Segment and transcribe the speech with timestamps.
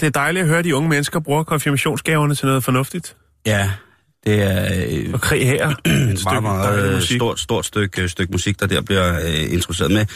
[0.00, 3.16] Det er dejligt at høre, at de unge mennesker bruger konfirmationsgaverne til noget fornuftigt.
[3.46, 3.70] Ja,
[4.26, 5.68] det er øh, Og krig her.
[5.86, 10.06] et meget, meget øh, stort, stort stykke, stykke musik, der der bliver øh, introduceret med.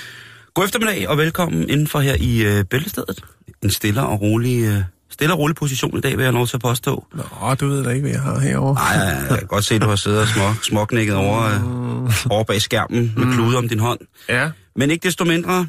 [0.54, 3.24] God eftermiddag og velkommen indenfor her i øh, Bæltestedet.
[3.62, 6.56] En stille og rolig, øh, stille og rolig position i dag, vil jeg lov til
[6.56, 7.06] at påstå.
[7.14, 8.74] Nå, du ved da ikke, hvad jeg har herovre.
[8.74, 12.30] Nej, jeg, jeg kan godt se, at du har siddet og små, småknækket over, øh,
[12.30, 14.00] over bag skærmen med klude om din hånd.
[14.28, 15.66] Ja, Men ikke desto mindre,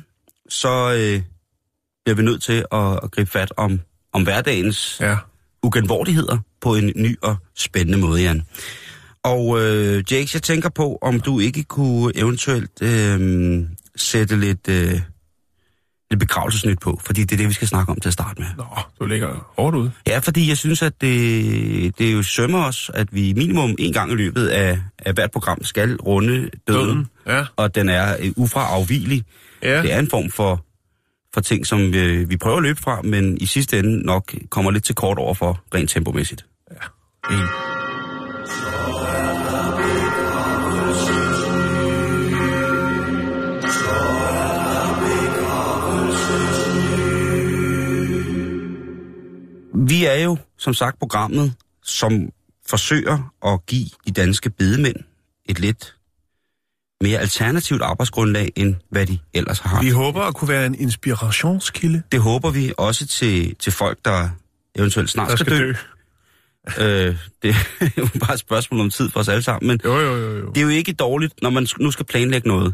[0.50, 1.22] så øh,
[2.06, 3.80] bliver vi nødt til at, at gribe fat om,
[4.16, 5.16] om hverdagens ja.
[5.64, 8.42] ugenvordigheder på en ny og spændende måde, Jan.
[9.24, 13.60] Og øh, Jakes, jeg tænker på, om du ikke kunne eventuelt øh,
[13.96, 15.02] sætte lidt, øh,
[16.12, 18.48] lidt begravelsesnyt på, fordi det er det, vi skal snakke om til at starte med.
[18.58, 18.66] Nå,
[19.00, 19.90] du ligger hårdt ud.
[20.08, 24.12] Ja, fordi jeg synes, at det, det jo sømmer os, at vi minimum en gang
[24.12, 27.08] i løbet af, af hvert program skal runde døden, døden.
[27.28, 27.46] Ja.
[27.56, 29.24] og den er øh, ufraafvigelig.
[29.64, 30.65] Ja, Det er en form for,
[31.36, 34.72] for ting, som vi, vi prøver at løbe fra, men i sidste ende nok kommer
[34.72, 36.46] lidt til kort over for rent tempomæssigt.
[37.32, 37.48] en.
[49.90, 52.30] Vi er jo, som sagt, programmet, som
[52.68, 54.98] forsøger at give de danske bedemænd
[55.50, 55.96] et lidt
[57.08, 59.86] mere alternativt arbejdsgrundlag, end hvad de ellers har haft.
[59.86, 64.30] Vi håber at kunne være en inspirationskilde, Det håber vi også til, til folk, der
[64.76, 65.74] eventuelt snart der skal, skal dø.
[66.80, 67.08] dø.
[67.08, 70.00] Øh, det er jo bare et spørgsmål om tid for os alle sammen, men Jo,
[70.00, 70.50] jo, jo, jo.
[70.50, 72.74] det er jo ikke dårligt, når man nu skal planlægge noget.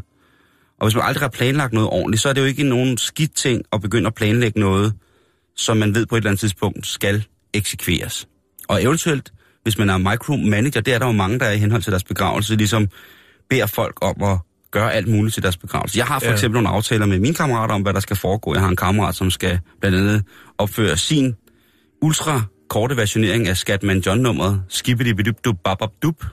[0.80, 3.34] Og hvis man aldrig har planlagt noget ordentligt, så er det jo ikke nogen skidt
[3.36, 4.94] ting at begynde at planlægge noget,
[5.56, 8.26] som man ved på et eller andet tidspunkt skal eksekveres.
[8.68, 9.32] Og eventuelt,
[9.62, 12.04] hvis man er micromanager, det er der jo mange, der er i henhold til deres
[12.04, 12.88] begravelse, ligesom
[13.52, 14.38] beder folk om at
[14.70, 15.98] gøre alt muligt til deres begravelse.
[15.98, 16.32] Jeg har for Ja.
[16.32, 18.54] eksempel nogle aftaler med mine kammerater om, hvad der skal foregå.
[18.54, 20.24] Jeg har en kammerat, som skal blandt andet
[20.58, 21.34] opføre sin
[22.02, 25.12] ultra korte versionering af Scatman John-nummeret Skibidi
[25.64, 26.24] Babab Dub,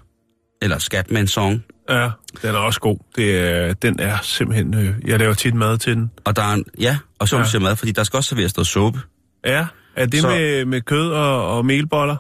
[0.62, 1.63] eller Scatman Song.
[1.90, 2.09] Ja,
[2.41, 2.97] den er også god.
[3.16, 4.74] Det er, den er simpelthen...
[4.74, 6.12] Øh, jeg laver tit mad til den.
[6.25, 7.59] Og der er en, ja, og så ja.
[7.59, 9.00] mad, fordi der skal også serveres noget suppe.
[9.46, 9.66] Ja,
[9.96, 12.16] er det Så- med, med kød og, og melboller?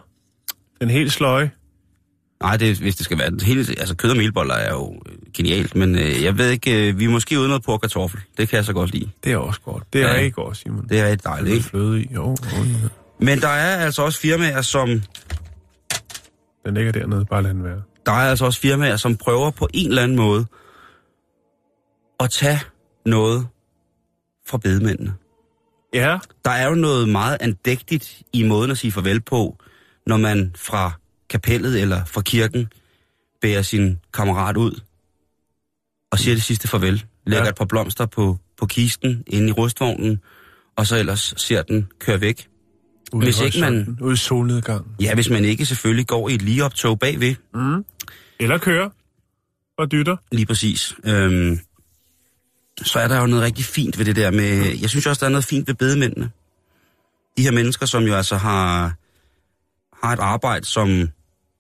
[0.81, 1.51] Den helt sløje?
[2.43, 3.69] Nej, det, hvis det skal være helt...
[3.69, 6.89] Altså, kød og melboller er jo øh, genialt, men øh, jeg ved ikke...
[6.89, 8.19] Øh, vi er måske ude noget på kartoffel.
[8.37, 9.09] Det kan jeg så godt lide.
[9.23, 9.83] Det er også godt.
[9.93, 10.13] Det er Ja.
[10.19, 10.87] ikke godt, Simon.
[10.89, 11.65] Det er et dejligt, ikke?
[11.65, 12.07] fløde i.
[12.13, 12.87] Jo, jo, ja.
[13.19, 14.87] Men der er altså også firmaer, som...
[16.65, 17.81] Den ligger dernede, bare lad den være.
[18.05, 20.45] Der er altså også firmaer, som prøver på en eller anden måde
[22.19, 22.59] at tage
[23.05, 23.47] noget
[24.47, 25.13] fra bedemændene.
[25.93, 29.57] Ja, Der er jo noget meget andægtigt i måden at sige farvel på,
[30.07, 30.91] når man fra
[31.29, 32.67] kapellet eller fra kirken
[33.41, 34.79] bærer sin kammerat ud
[36.11, 37.05] og siger det sidste farvel.
[37.25, 37.49] Lægger Ja.
[37.49, 40.19] et par blomster på, på kisten inde i rustvognen,
[40.75, 42.47] og så ellers ser den køre væk.
[43.13, 44.91] ude Hvis ikke man- Ude i solnedgangen.
[45.01, 47.85] Ja, hvis man ikke selvfølgelig går i et ligeoptog bagved, Mm.
[48.39, 48.89] Eller kører
[49.77, 50.17] og dytter.
[50.31, 51.59] lige præcis, øhm,
[52.81, 54.79] så er der jo noget rigtig fint ved det der med...
[54.81, 56.29] Jeg synes også, der er noget fint ved bedemændene.
[57.37, 58.93] De her mennesker, som jo altså har,
[60.05, 61.09] har et arbejde, som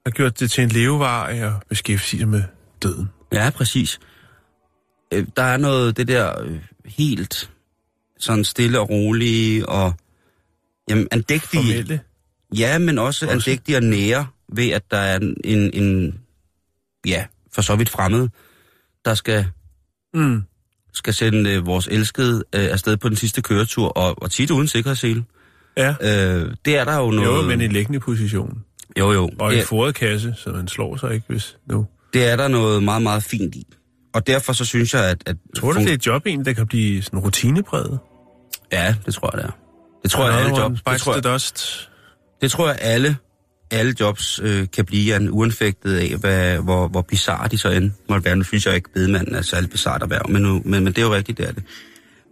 [0.09, 2.43] Har gjort det til en levevare at beskæftige sig med
[2.83, 3.09] døden.
[3.33, 3.99] Ja, præcis.
[5.13, 7.51] Øh, Der er noget, det der øh, helt
[8.19, 9.93] sådan stille og rolige og
[10.89, 11.63] jamen, andægtige.
[11.63, 11.99] Formelle.
[12.57, 16.19] Ja, men også, også andægtige og nære ved, at der er en, en, en
[17.05, 18.29] ja, for så vidt fremmed,
[19.05, 19.47] der skal,
[20.13, 20.43] Mm.
[20.93, 24.67] skal sende øh, vores elskede øh, afsted på den sidste køretur, og, og tit uden
[24.67, 25.23] sikkerhedssele.
[25.77, 25.89] Ja.
[26.01, 27.41] Øh, det er der jo noget...
[27.43, 28.63] Jo, men i liggende position.
[28.99, 29.29] Jo, jo.
[29.39, 31.85] Og en foret kasse, så man slår sig ikke, hvis nu.
[32.13, 33.67] det er der noget meget, meget fint i.
[34.13, 35.23] Og derfor så synes jeg, at...
[35.25, 37.99] at Tror du, det er et job egentlig, der kan blive sådan rutinepræget?
[38.71, 39.57] Ja, det tror jeg, det er.
[40.03, 40.81] Det tror jeg, alle jobs...
[40.81, 41.89] Det tror jeg, dust.
[42.41, 43.17] Det tror jeg, alle,
[43.71, 47.91] alle jobs øh, kan blive en uanfægtet af, hvad, hvor, hvor bizarre de så end
[48.09, 48.35] måtte være.
[48.35, 51.05] Nu synes jeg ikke, bedemanden er særlig bizarrt erhverv, men, nu, men, men det er
[51.05, 51.63] jo rigtigt, det er det.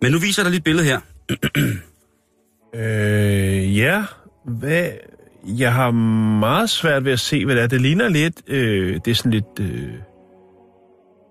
[0.02, 1.00] Men nu viser dig lige et billede her.
[2.76, 4.04] Øh, ja.
[4.46, 4.90] Hvad?
[5.48, 5.92] Jeg har
[6.40, 7.68] meget svært ved at se, hvad det er.
[7.68, 9.46] Det ligner lidt, øh, det er sådan lidt...
[9.60, 9.90] Øh,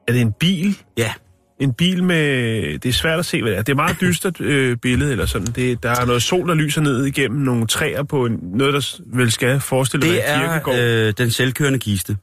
[0.08, 0.76] er det en bil?
[0.98, 1.12] Ja,
[1.60, 2.78] En bil med...
[2.78, 3.62] Det er svært at se, hvad det er.
[3.62, 5.46] Det er meget dystert øh, billede, eller sådan.
[5.46, 9.00] Det, der er noget sol, der lyser ned igennem nogle træer på en, noget, der
[9.16, 10.74] vel skal forestille det en kirkegård.
[10.74, 12.16] er øh, den selvkørende kiste.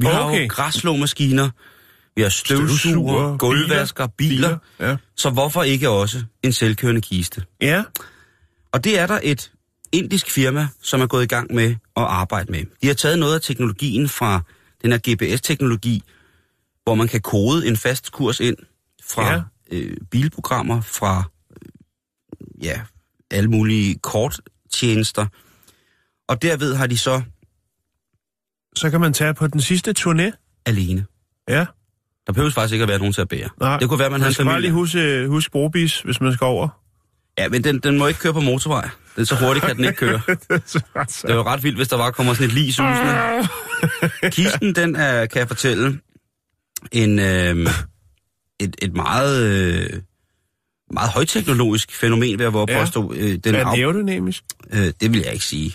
[0.00, 0.42] Vi har Okay.
[0.42, 1.48] jo græsslåmaskiner,
[2.16, 4.96] vi har støvsuger, gulvvasker, biler, Ja.
[5.16, 7.42] så hvorfor ikke også en selvkørende kiste?
[7.62, 7.82] ja.
[8.72, 9.50] Og det er der et
[9.92, 12.64] indisk firma, som er gået i gang med at arbejde med.
[12.82, 14.40] De har taget noget af teknologien fra
[14.82, 16.02] den her GPS-teknologi,
[16.84, 18.56] hvor man kan kode en fast kurs ind
[19.04, 19.42] fra Ja.
[19.72, 22.80] øh, bilprogrammer, fra øh, ja,
[23.30, 25.26] alle mulige korttjenester.
[26.28, 27.22] Og derved har de så
[28.76, 30.30] Så kan man tage på den sidste turné.
[30.66, 31.06] alene.
[31.48, 31.66] Ja.
[32.26, 33.48] Der behøves faktisk ikke at være nogen til at bære.
[33.60, 33.78] Nej.
[33.78, 34.80] Det kunne være, man, Man havde en skal bare lige familie.
[34.80, 36.68] huske, huske brobis, hvis man skal over.
[37.38, 38.88] Ja, men den, den må ikke køre på motorvej.
[39.18, 40.20] Den så hurtigt kan den ikke køre.
[41.28, 43.48] Det var ret vildt, hvis der var kommer sådan et lig susende.
[44.36, 45.98] Kisten, den er, kan jeg fortælle,
[46.92, 47.66] en, øh,
[48.60, 50.00] et, et meget, øh,
[50.92, 52.80] meget højteknologisk fænomen, ved at våge Ja.
[52.80, 53.12] påstå.
[53.16, 54.42] Øh, den er af- aerodynamisk?
[54.72, 55.74] øh, det vil jeg ikke sige.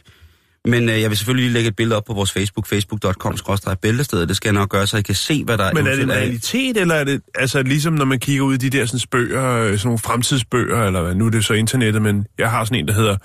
[0.66, 4.30] Men øh, jeg vil selvfølgelig lige lægge et billede op på vores Facebook, facebook.com-bæltestedet.
[4.30, 6.12] Det skal jeg nok gøre, så I kan se, hvad der Men er det en
[6.12, 9.58] realitet, eller er det altså ligesom når man kigger ud i de der sådan bøger,
[9.58, 12.80] øh, sådan nogle fremtidsbøger, eller hvad, nu er det så internettet, men jeg har sådan
[12.80, 13.18] en, der hedder,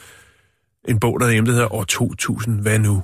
[0.89, 3.03] en bog, der er hjemme, der hedder År 2000, hvad nu?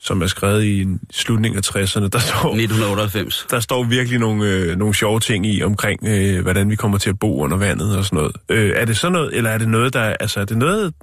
[0.00, 2.08] Som er skrevet i en slutning af 60'erne.
[2.08, 3.46] Der står, 1998.
[3.50, 7.10] der står virkelig nogle, øh, nogle sjove ting i omkring, øh, hvordan vi kommer til
[7.10, 8.36] at bo under vandet og sådan noget.
[8.48, 10.94] Øh, er det sådan noget, eller er det noget, der, altså er det noget,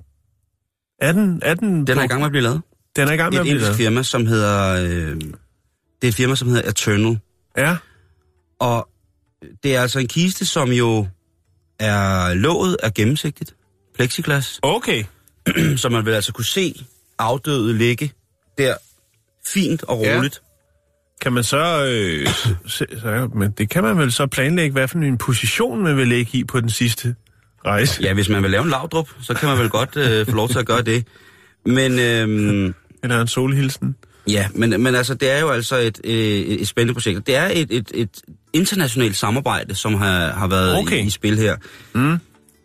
[1.00, 2.62] er den, er den, Den er i gang med at blive lavet.
[2.95, 4.83] Den er i gang med Et at blive firma, som hedder...
[4.83, 5.15] Øh,
[6.01, 7.19] det er et firma, som hedder Eternal.
[7.57, 7.77] Ja,
[8.59, 8.89] Og
[9.63, 11.07] det er altså en kiste, som jo
[11.79, 13.55] er låget af gennemsigtigt
[13.95, 15.03] plexiglas, okay.
[15.77, 16.85] så man vil altså kunne se
[17.19, 18.11] afdøde ligge
[18.57, 18.75] der
[19.47, 20.17] fint og Ja.
[20.17, 20.41] roligt.
[21.21, 22.27] Kan man så, øh,
[22.67, 23.29] se, så...
[23.35, 26.43] Men det kan man vel så planlægge, hvad for en position man vil lægge i
[26.43, 27.15] på den sidste
[27.65, 28.01] rejse?
[28.01, 30.49] Ja, hvis man vil lave en lavdrup, så kan man vel godt øh, få lov
[30.49, 31.07] til at gøre det.
[31.66, 32.74] Men øhm,
[33.04, 33.96] Eller en solhilsen?
[34.28, 37.28] ja, men, men altså, det er jo altså et, øh, et spændende projekt.
[37.28, 38.10] Det er et, et, et
[38.54, 40.98] internationalt samarbejde, som har, har været Okay.
[41.04, 41.56] i, i spil her.
[41.94, 42.18] Mm.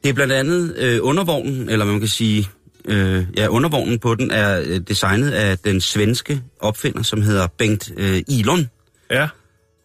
[0.04, 2.48] Det er blandt andet øh, undervognen, eller man kan sige,
[2.84, 7.92] øh, ja, undervognen på den er øh, designet af den svenske opfinder, som hedder Bengt
[7.96, 8.70] øh, Ilon.
[9.10, 9.28] Ja,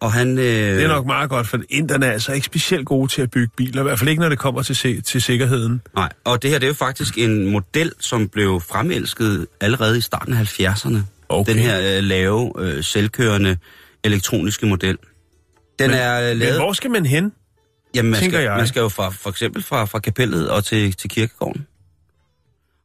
[0.01, 0.37] Og han...
[0.37, 3.31] Øh, det er nok meget godt, for inderne er altså ikke specielt gode til at
[3.31, 3.81] bygge biler.
[3.81, 5.81] I hvert fald ikke, når det kommer til, se, til sikkerheden.
[5.95, 10.01] Nej, og det her det er jo faktisk en model, som blev fremelsket allerede i
[10.01, 10.97] starten af 70'erne.
[11.29, 11.53] Okay.
[11.53, 13.57] Den her øh, lave, øh, selvkørende
[14.03, 14.97] elektroniske model.
[15.79, 16.59] Den Men- er øh, Men lavet...
[16.59, 17.31] hvor skal man hen?
[17.95, 18.57] Jamen, man tænker skal, jeg?
[18.57, 21.67] man skal jo fra, for eksempel fra, fra kapellet og til, til kirkegården.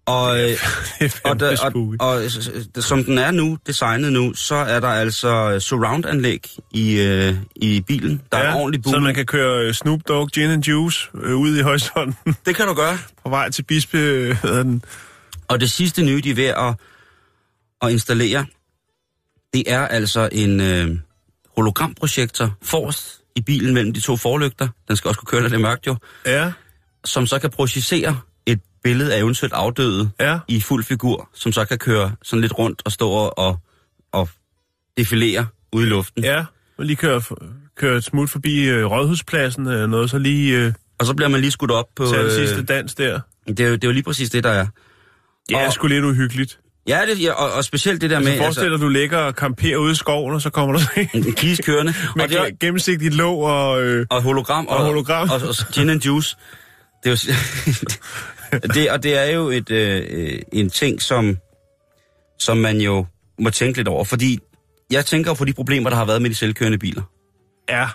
[0.07, 0.59] Og, øh, Det
[1.01, 1.57] er og, der,
[2.01, 2.51] og, og s-
[2.85, 8.23] som den er nu, designet nu, så er der altså surround-anlæg i, øh, i bilen.
[8.33, 9.03] Der er ordentlig så boom.
[9.03, 12.67] man kan køre øh, Snoop Dogg Gin and Juice øh, ud i horisonten Det kan
[12.67, 12.99] du gøre.
[13.25, 13.99] på vej til Bispe...
[13.99, 14.83] øh, hedder den?
[15.49, 16.75] Og det sidste nye, de er ved at,
[17.83, 18.47] at installere,
[19.55, 20.97] det er altså en øh,
[21.57, 24.69] hologramprojektor forrest i bilen mellem de to forlygter.
[24.89, 25.97] Den skal også kunne køre, når det er mørkt jo.
[26.27, 26.53] Ja,
[27.05, 28.21] Som så kan projicere
[28.85, 30.39] billede af eventuelt afdøde ja.
[30.49, 33.59] i fuld figur, som så kan køre sådan lidt rundt og stå og,
[34.13, 34.29] og
[34.97, 36.25] defilere ude i luften.
[36.25, 36.45] Ja,
[36.79, 37.23] og lige køre,
[37.79, 41.41] køre et smut forbi øh, Rådhuspladsen eller noget, så lige øh, Og så bliver man
[41.41, 42.05] lige skudt op på...
[42.05, 43.21] den øh, sidste dans der.
[43.49, 44.67] det, er jo, det er jo lige præcis det, der er.
[45.49, 46.59] Det er og- sgu lidt uhyggeligt.
[46.89, 48.39] Ja, det, ja og, og specielt det der Altså, med...
[48.39, 51.33] forestil dig, du ligger og camperer ude i skoven, og så kommer der sådan en
[51.33, 51.95] kiste kørende.
[52.17, 53.83] med og, det, er- gennemsigtigt låg og...
[53.83, 54.67] Øh, og hologram.
[54.67, 55.31] Og hologram.
[55.31, 56.37] Og, og, gin and juice.
[57.05, 57.35] Det er jo,
[58.75, 61.39] det, og det er jo et, øh, øh, en ting, som,
[62.39, 63.07] som man jo
[63.41, 64.05] må tænke lidt over.
[64.05, 64.39] Fordi
[64.91, 67.03] jeg tænker på de problemer, der har været med de selvkørende biler.
[67.71, 67.89] ja.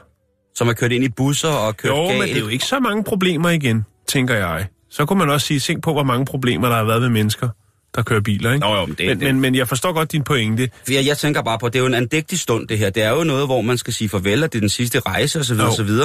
[0.56, 2.20] Som er kørt ind i busser og kørt Jo, galt.
[2.20, 4.68] men det er jo ikke så mange problemer igen, tænker jeg.
[4.90, 7.50] Så kunne man også sige, tænk på, hvor mange problemer der har været med mennesker,
[7.96, 8.66] der kører biler, ikke?
[8.66, 10.70] Nå jo, men det- men, det- men, men jeg forstår godt din pointe.
[10.86, 12.90] For jeg, jeg tænker bare på, at det er jo en andægtig stund, det her.
[12.90, 15.40] Det er jo noget, hvor man skal sige farvel, og det er den sidste rejse,
[15.40, 15.56] osv.
[15.56, 15.64] Jo.
[15.66, 16.04] Og,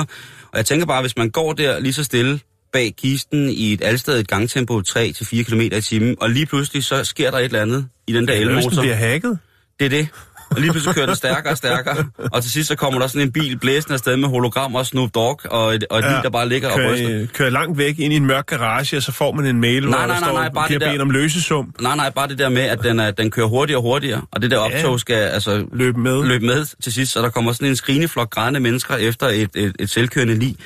[0.53, 2.41] og jeg tænker bare, hvis man går der lige så stille
[2.73, 7.31] bag kisten i et alstadigt gangtempo 3-4 km i timen, og lige pludselig så sker
[7.31, 8.81] der et eller andet i den der elmotor.
[8.81, 9.39] bliver hacket.
[9.81, 10.09] Det er det.
[10.51, 12.05] Og lige pludselig kører den stærkere og stærkere.
[12.33, 15.15] Og til sidst så kommer der sådan en bil blæsende afsted med hologram og Snoop
[15.15, 17.09] Dogg, og et, og et ja, lig, der bare ligger og ryster.
[17.09, 19.83] kører, kører langt væk ind i en mørk garage, og så får man en mail,
[19.83, 21.75] Nej, hvor nej, der nej, står, nej, bare bliver det der- om løsesum.
[21.81, 24.43] Nej, nej, bare det der med, at den, er, den kører hurtigere og hurtigere, og
[24.43, 26.25] det der optog skal altså Løb med.
[26.25, 29.77] løbe med til sidst, så der kommer sådan en skrineflok grædende mennesker efter et, et,
[29.79, 30.57] et selvkørende lig.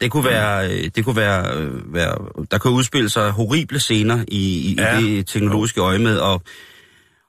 [0.00, 2.14] Det kunne være, øh, det kunne være, øh, være,
[2.50, 4.94] der kunne udspille sig horrible scener i, i, Ja.
[4.94, 4.98] ja.
[5.00, 6.42] i det teknologiske øje med, og,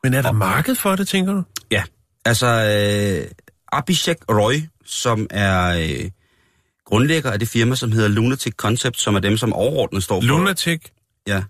[0.04, 1.44] Men er der marked for det, tænker du?
[1.72, 1.84] Ja,
[2.26, 3.32] altså øh,
[3.72, 4.54] Abhishek Roy,
[4.86, 6.10] som er øh,
[6.86, 10.28] grundlægger af det firma, som hedder Lunatic Concept, som er dem, som overordnet står for...
[10.28, 10.82] Lunatic?
[11.28, 11.44] Ja,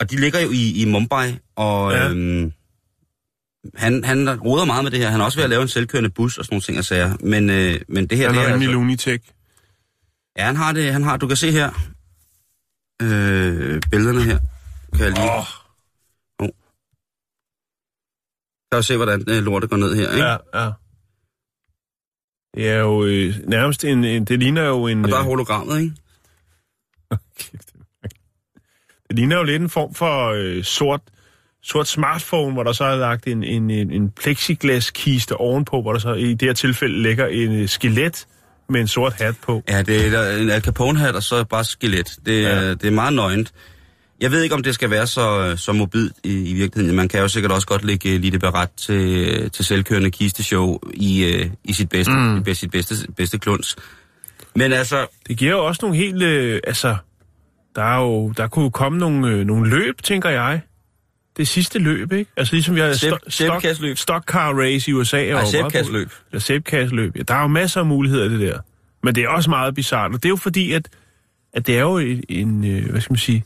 [0.00, 2.08] og de ligger jo i, i Mumbai, og Ja.
[2.08, 2.52] øhm,
[3.74, 5.10] han, han roder meget med det her.
[5.10, 7.16] Han er også ved at lave en selvkørende bus og sådan nogle ting og sager.
[7.20, 9.22] Men, øh, men det her, Han det er rimelig altså, Lunatic.
[10.38, 10.92] Ja, han har det.
[10.92, 11.70] Han har, du kan se her.
[13.02, 14.38] Øh, billederne her.
[14.96, 15.32] Kan jeg lige...
[15.38, 15.44] Oh.
[18.72, 20.24] Kan du se, hvordan øh, lortet går ned her, ikke?
[20.24, 20.70] ja, ja.
[22.54, 24.24] Det er jo øh, nærmest en, en...
[24.24, 25.04] Det ligner jo en...
[25.04, 25.94] Og der er øh, hologrammet, ikke?
[29.08, 31.00] Det ligner jo lidt en form for øh, sort,
[31.62, 36.00] sort smartphone, hvor der så er lagt en, en, en, en plexiglaskiste ovenpå, hvor der
[36.00, 38.26] så i det her tilfælde ligger en øh, skelet
[38.68, 39.62] med en sort hat på.
[39.68, 42.18] Ja, det er en Al Capone-hat, og så bare skelet.
[42.26, 42.70] Det, ja.
[42.70, 43.52] det er meget nøgent.
[44.20, 46.96] Jeg ved ikke, om det skal være så, så mobilt i, i virkeligheden.
[46.96, 51.50] Man kan jo sikkert også godt lægge Lille Beret til, til selvkørende kisteshow i, øh,
[51.64, 52.44] i sit bedste, mm.
[52.48, 53.76] i sit bedste, bedste kluns.
[54.54, 56.22] Men altså, Det giver jo også nogle helt...
[56.22, 56.96] Øh, altså,
[57.76, 60.60] der, er jo, der kunne jo komme nogle, øh, nogle løb, tænker jeg.
[61.36, 62.30] Det sidste løb, ikke?
[62.36, 63.98] Altså ligesom vi har Sæb- sto- sæbekasseløb.
[63.98, 65.16] stock car race i USA.
[65.24, 66.10] nej, meget sæbekasseløb.
[66.30, 67.16] Eller sæbkasseløb.
[67.16, 68.58] Ja, der er jo masser af muligheder det der.
[69.02, 70.10] Men det er også meget bizart.
[70.14, 70.88] Og det er jo fordi, at,
[71.52, 73.44] at det er jo en, en øh, hvad skal man sige,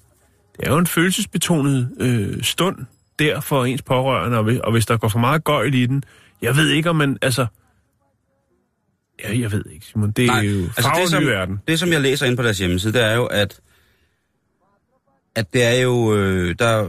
[0.57, 2.77] det er jo en følelsesbetonet øh, stund
[3.19, 6.03] der for ens pårørende, og hvis, og hvis der går for meget gøjl i den,
[6.43, 7.47] jeg ved ikke, om man, altså,
[9.25, 11.61] ja, jeg ved ikke, Simon, det er Nej, jo altså det, som, verden.
[11.69, 13.61] det, som jeg læser ind på deres hjemmeside, det er jo, at,
[15.35, 16.89] at det er jo, øh, der,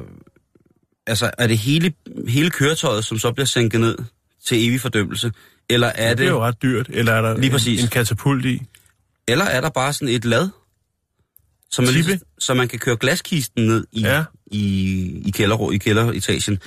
[1.08, 1.94] altså, er det hele,
[2.28, 3.98] hele køretøjet, som så bliver sænket ned
[4.46, 5.32] til evig fordømmelse,
[5.70, 7.84] eller er Det det, er jo ret dyrt, eller er der Lige en, præcis.
[7.84, 8.62] en katapult i?
[9.28, 10.50] eller er der bare sådan et lad,
[11.76, 12.12] så man, Tippe?
[12.12, 14.16] lige, så man kan køre glaskisten ned i, Ja.
[14.16, 14.24] ja.
[14.48, 16.60] i, i, kælder, i kælderetagen.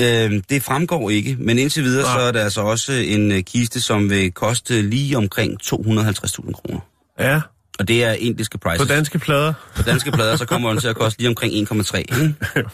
[0.00, 2.14] Øhm, det fremgår ikke, men indtil videre Nej.
[2.16, 6.80] så er det altså også en øh, kiste, som vil koste lige omkring 250.000 kroner.
[7.18, 7.40] Ja,
[7.78, 8.88] Og det er indiske på prices.
[8.88, 9.52] danske plader.
[9.76, 12.34] På danske plader, så kommer den til at koste lige omkring 1,3, ikke?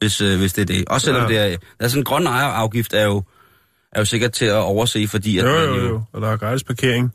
[0.00, 0.84] hvis, øh, hvis det er det.
[0.88, 1.36] Også selvom Ja.
[1.42, 1.44] ja.
[1.46, 1.58] det er...
[1.80, 3.22] Altså en grøn ejerafgift er jo,
[3.92, 6.36] er jo sikkert til at overse, fordi at Jo, man jo, jo, og der er
[6.36, 7.12] gratis parkering.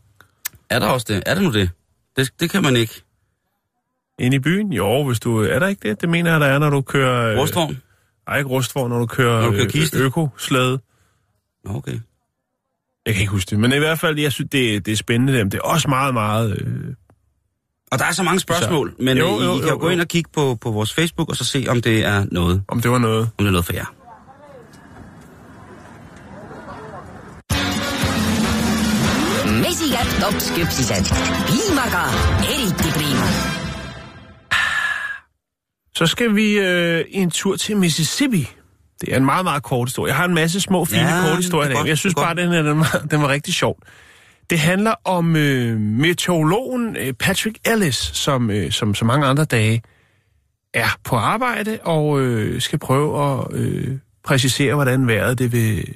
[0.70, 1.24] Er der også det?
[1.26, 1.70] Er det nu det?
[2.18, 3.02] Det, det kan man ikke.
[4.20, 4.74] Inde i byen?
[4.74, 5.44] Jo, hvis du...
[5.44, 6.02] Er der ikke det?
[6.02, 7.32] Det mener jeg, der er, når du kører...
[7.34, 7.78] øh, Rustvogn?
[8.28, 9.98] Ej, ikke rustvogn, når du kører, Når du kører øh, kiste?
[9.98, 10.80] økoslæde.
[11.66, 12.00] Nå, Okay.
[13.06, 15.34] Jeg kan ikke huske det, men i hvert fald, jeg synes, det, det er spændende.
[15.40, 15.50] Dem.
[15.50, 16.58] Det er også meget, meget...
[16.62, 16.94] Øh,
[17.92, 19.80] Og der er så mange spørgsmål, men Jo, jo, jo, I, I kan jo, jo
[19.80, 22.64] gå ind og kigge på, på vores Facebook, og så se, om det er noget,
[22.68, 23.22] om det var noget.
[23.22, 23.86] om det er noget for jer.
[29.64, 31.06] mesikad topsküpsised
[31.48, 32.04] piimaga
[32.52, 33.09] eriti priima.
[35.96, 38.50] Så skal vi øh, en tur til Mississippi.
[39.02, 40.10] Det er en meget, meget kort historie.
[40.10, 41.90] Jeg har en masse små, fine Ja, korte historier det er i dag, godt, men
[41.90, 43.78] jeg synes bare, den, er, den, var, den var rigtig sjov.
[44.50, 49.82] Det handler om øh, meteorologen øh, Patrick Ellis, som, øh, som så mange andre dage
[50.74, 55.96] er på arbejde og øh, skal prøve at øh, præcisere, hvordan vejret det vil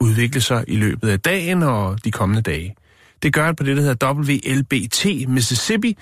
[0.00, 2.74] udvikle sig i løbet af dagen og de kommende dage.
[3.22, 5.98] Det gør han på det, der hedder WLBT Mississippi,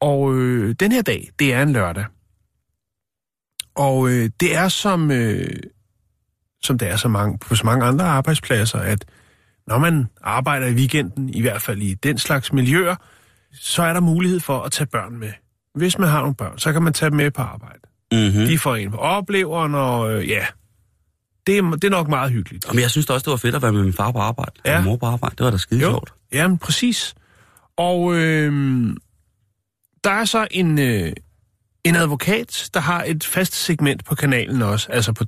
[0.00, 2.04] og øh, den her dag, det er en lørdag.
[3.74, 5.56] Og øh, det er som, øh,
[6.62, 9.04] som det er så mange, på så mange andre arbejdspladser, at
[9.66, 12.96] når man arbejder i weekenden, i hvert fald i den slags miljøer,
[13.52, 15.32] så er der mulighed for at tage børn med.
[15.74, 17.80] Hvis man har nogle børn, så kan man tage dem med på arbejde.
[18.12, 18.46] Mm-hmm.
[18.46, 20.46] De får en på opleveren, og øh, ja,
[21.46, 22.66] det er, det er nok meget hyggeligt.
[22.74, 24.52] Men jeg synes da også, det var fedt at være med min far på arbejde.
[24.66, 24.78] Ja.
[24.78, 25.36] Og mor på arbejde.
[25.36, 26.12] Det var da skide Jo, sjovt.
[26.32, 27.14] jamen præcis.
[27.76, 28.52] Og øh,
[30.04, 31.12] der er så en, øh,
[31.84, 35.24] en advokat, der har et fast segment på kanalen også, altså på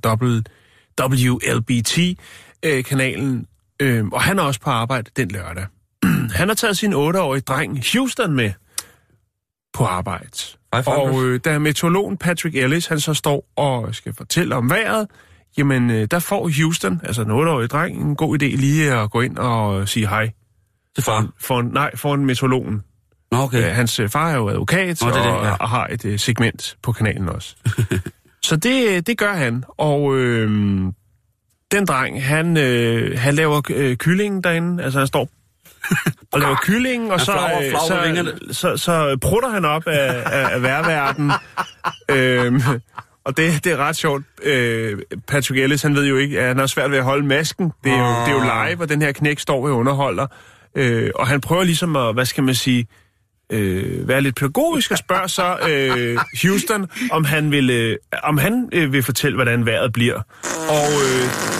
[1.01, 3.47] WLBT-kanalen,
[3.79, 5.65] øh, og han er også på arbejde den lørdag.
[6.39, 8.51] han har taget sin 8-årige dreng Houston med
[9.73, 10.29] på arbejde.
[10.71, 15.07] Og øh, da meteorologen Patrick Ellis, han så står og skal fortælle om vejret,
[15.57, 19.21] jamen øh, der får Houston, altså en 8-årig dreng, en god idé lige at gå
[19.21, 20.31] ind og sige hej
[20.95, 21.27] Til far.
[21.39, 22.83] for en, nej, for en meteorologen.
[23.33, 23.61] Okay.
[23.61, 23.69] Ja.
[23.69, 25.53] Hans øh, far er jo advokat Nå, det er det, og, ja.
[25.53, 27.55] og har et uh, segment på kanalen også.
[28.43, 30.49] Så det, det gør han, og øh,
[31.71, 35.29] den dreng, han, øh, han laver øh, kyllingen derinde, altså han står
[36.31, 40.53] og laver kyllingen, og så, flagrer- øh, så, så, så prutter han op af, af,
[40.53, 41.31] af værverden.
[42.09, 42.61] øhm,
[43.25, 44.23] og det, det er ret sjovt.
[44.43, 44.97] Øh,
[45.27, 47.71] Patrick Ellis, han ved jo ikke, at han har svært ved at holde masken.
[47.83, 50.27] Det er jo, det er jo live, og den her knæk står og underholder.
[50.75, 52.85] Øh, og han prøver ligesom at, hvad skal man sige, øh,
[53.53, 58.69] øh, være lidt pædagogisk og spørge så øh, Houston, om han vil, øh, om han
[58.71, 60.21] øh, vil fortælle, hvordan vejret bliver.
[60.69, 61.53] Og, øh,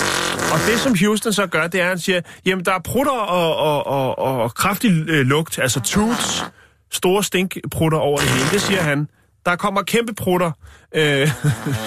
[0.53, 3.11] og det, som Houston så gør, det er, at han siger, jamen der er prutter
[3.11, 6.43] og, og, og, og kraftig øh, lugt, altså toots,
[6.91, 8.49] store stinkprutter over det hele.
[8.51, 9.07] Det siger han.
[9.45, 10.51] Der kommer kæmpe prutter.
[10.95, 11.29] Øh,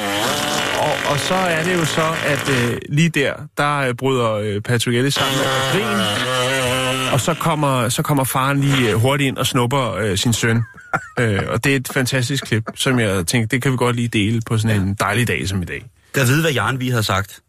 [0.86, 4.60] og, og så er det jo så, at øh, lige der, der øh, bryder øh,
[4.60, 6.65] Patrick Ellis sammen med grin.
[7.12, 10.56] Og så kommer, så kommer faren lige øh, hurtigt ind og snupper øh, sin søn.
[11.20, 14.08] øh, og det er et fantastisk klip, som jeg tænkte, det kan vi godt lige
[14.08, 15.84] dele på sådan en dejlig dag som i dag.
[16.14, 17.40] Kan vide, hvad Jaren vi havde sagt?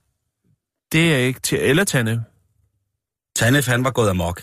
[0.92, 1.58] Det er ikke til...
[1.62, 2.24] Eller Tanne.
[3.36, 4.42] Tanef, han var gået amok.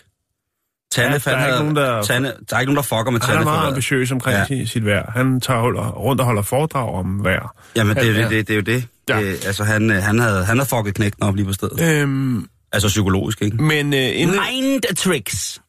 [0.93, 3.21] Tanef, Ja, der er ikke nogen, der- Tanne, der er ikke nogen, der fucker med
[3.21, 4.57] Han er meget ambitiøs omkring Ja.
[4.57, 4.65] ja.
[4.65, 5.11] sit vejr.
[5.11, 7.57] Han tager holder, rundt og holder foredrag om vejr.
[7.77, 8.87] Jamen, det, det, det, det er jo det.
[9.09, 9.21] Ja.
[9.21, 11.81] Øh, altså, han, øh, han, havde, han havde fucket knægten op lige på stedet.
[11.81, 13.57] Øhm, Altså psykologisk, ikke?
[13.57, 15.63] men, øh, inden, Mind tricks.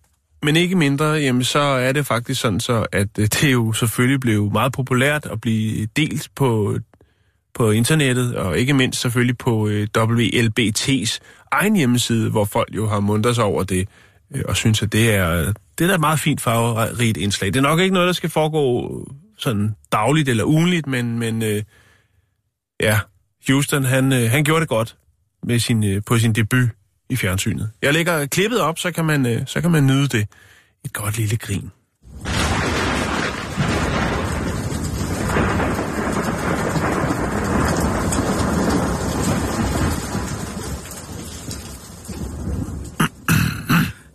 [0.43, 3.73] men ikke mindre, jamen, så er det faktisk sådan så, at øh, det er jo
[3.73, 6.77] selvfølgelig blev meget populært at blive delt på,
[7.53, 11.19] på internettet, og ikke mindst selvfølgelig på øh, WLBT's
[11.51, 13.87] egen hjemmeside, hvor folk jo har mundret sig over det,
[14.35, 17.53] øh, og synes, at det er, det er da et meget fint farverigt indslag.
[17.53, 18.89] Det er nok ikke noget, der skal foregå
[19.37, 21.63] sådan dagligt eller ugenligt, men, men øh,
[22.79, 22.99] ja,
[23.47, 24.95] Houston, han, øh, han gjorde det godt
[25.43, 26.69] med sin, øh, på sin debut
[27.09, 27.71] i fjernsynet.
[27.81, 30.27] Jeg lægger klippet op, så kan man, øh, så kan man nyde det.
[30.85, 31.71] Et godt lille grin.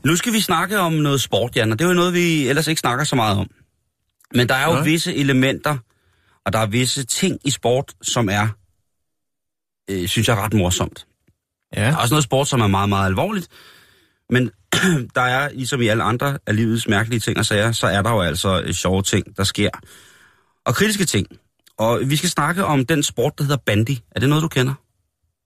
[0.05, 2.67] Nu skal vi snakke om noget sport, Jan, og det er jo noget, vi ellers
[2.67, 3.51] ikke snakker så meget om.
[4.35, 4.85] Men der er jo Nej.
[4.85, 5.79] visse elementer,
[6.47, 8.49] og der er visse ting i sport, som er,
[9.91, 11.07] øh, synes jeg, ret morsomt.
[11.77, 11.81] Ja.
[11.81, 13.49] Der er også noget sport, som er meget, meget alvorligt.
[14.31, 14.51] Men
[15.15, 18.11] der er, ligesom i alle andre af livets mærkelige ting og sager, så er der
[18.11, 19.71] jo altså øh, sjove ting, der sker.
[20.65, 21.27] Og kritiske ting.
[21.79, 23.97] Og vi skal snakke om den sport, der hedder bandy.
[24.11, 24.75] Er det noget, du kender?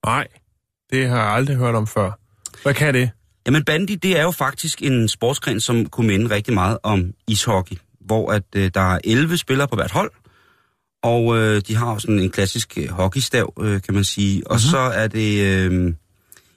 [0.05, 0.27] Nej,
[0.91, 2.11] det har jeg aldrig hørt om før.
[2.63, 3.09] Hvad kan det?
[3.45, 7.75] Jamen bandy, det er jo faktisk en sportsgren, som kunne minde rigtig meget om ishockey.
[8.01, 10.11] Hvor at øh, der er 11 spillere på hvert hold,
[11.03, 14.47] og øh, de har jo sådan en klassisk øh, hockeystav, øh, kan man sige.
[14.47, 14.69] Og mm-hmm.
[14.69, 15.93] så er det, øh,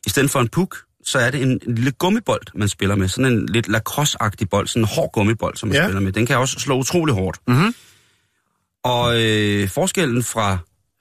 [0.08, 3.08] i stedet for en puk, så er det en, en lille gummibold, man spiller med.
[3.08, 5.84] Sådan en lidt lacrosse-agtig bold, sådan en hård gummibold, som man Ja.
[5.86, 6.12] spiller med.
[6.12, 7.38] Den kan også slå utrolig hårdt.
[7.48, 7.74] Mhm.
[8.84, 10.58] Og øh, forskellen fra,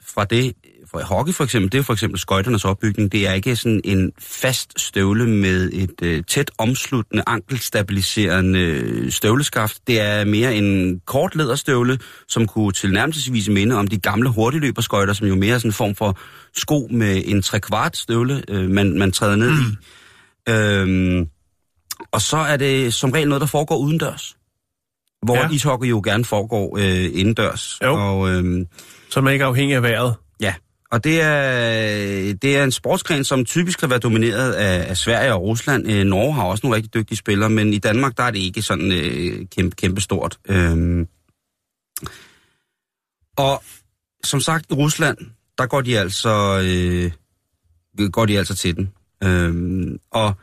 [0.07, 0.53] fra det,
[0.91, 3.11] fra hockey for eksempel, det er for eksempel skøjternes opbygning.
[3.11, 9.77] Det er ikke sådan en fast støvle med et øh, tæt omsluttende, ankelstabiliserende øh, støvleskaft.
[9.87, 11.97] Det er mere en kort læderstøvle,
[12.27, 15.95] som kunne tilnærmelsesvis minde om de gamle hurtigløberskøjter, som jo mere er sådan en form
[15.95, 16.17] for
[16.55, 19.75] sko med en trekvart støvle, øh, man, man træder ned i.
[20.49, 21.27] Øhm,
[22.11, 24.35] og så er det som regel noget, der foregår udendørs.
[25.25, 25.49] Hvor Ja.
[25.49, 27.77] ishockey jo gerne foregår øh, indendørs.
[27.83, 27.93] Jo.
[27.93, 28.65] Og, øhm,
[29.09, 30.15] Så man ikke er afhængig af vejret.
[30.91, 35.33] Og det er, det er en sportsgren, som typisk har været domineret af, af Sverige
[35.33, 35.91] og Rusland.
[35.91, 38.61] Øh, Norge har også nogle rigtig dygtige spillere, men i Danmark der er det ikke
[38.61, 40.37] sådan øh, kæmpe, kæmpe stort.
[40.49, 41.07] Øhm.
[43.37, 43.63] Og
[44.23, 45.17] som sagt, i Rusland,
[45.57, 47.11] der går de altså, øh,
[48.11, 48.93] går de altså til den.
[49.23, 49.99] Øhm.
[50.11, 50.33] Og,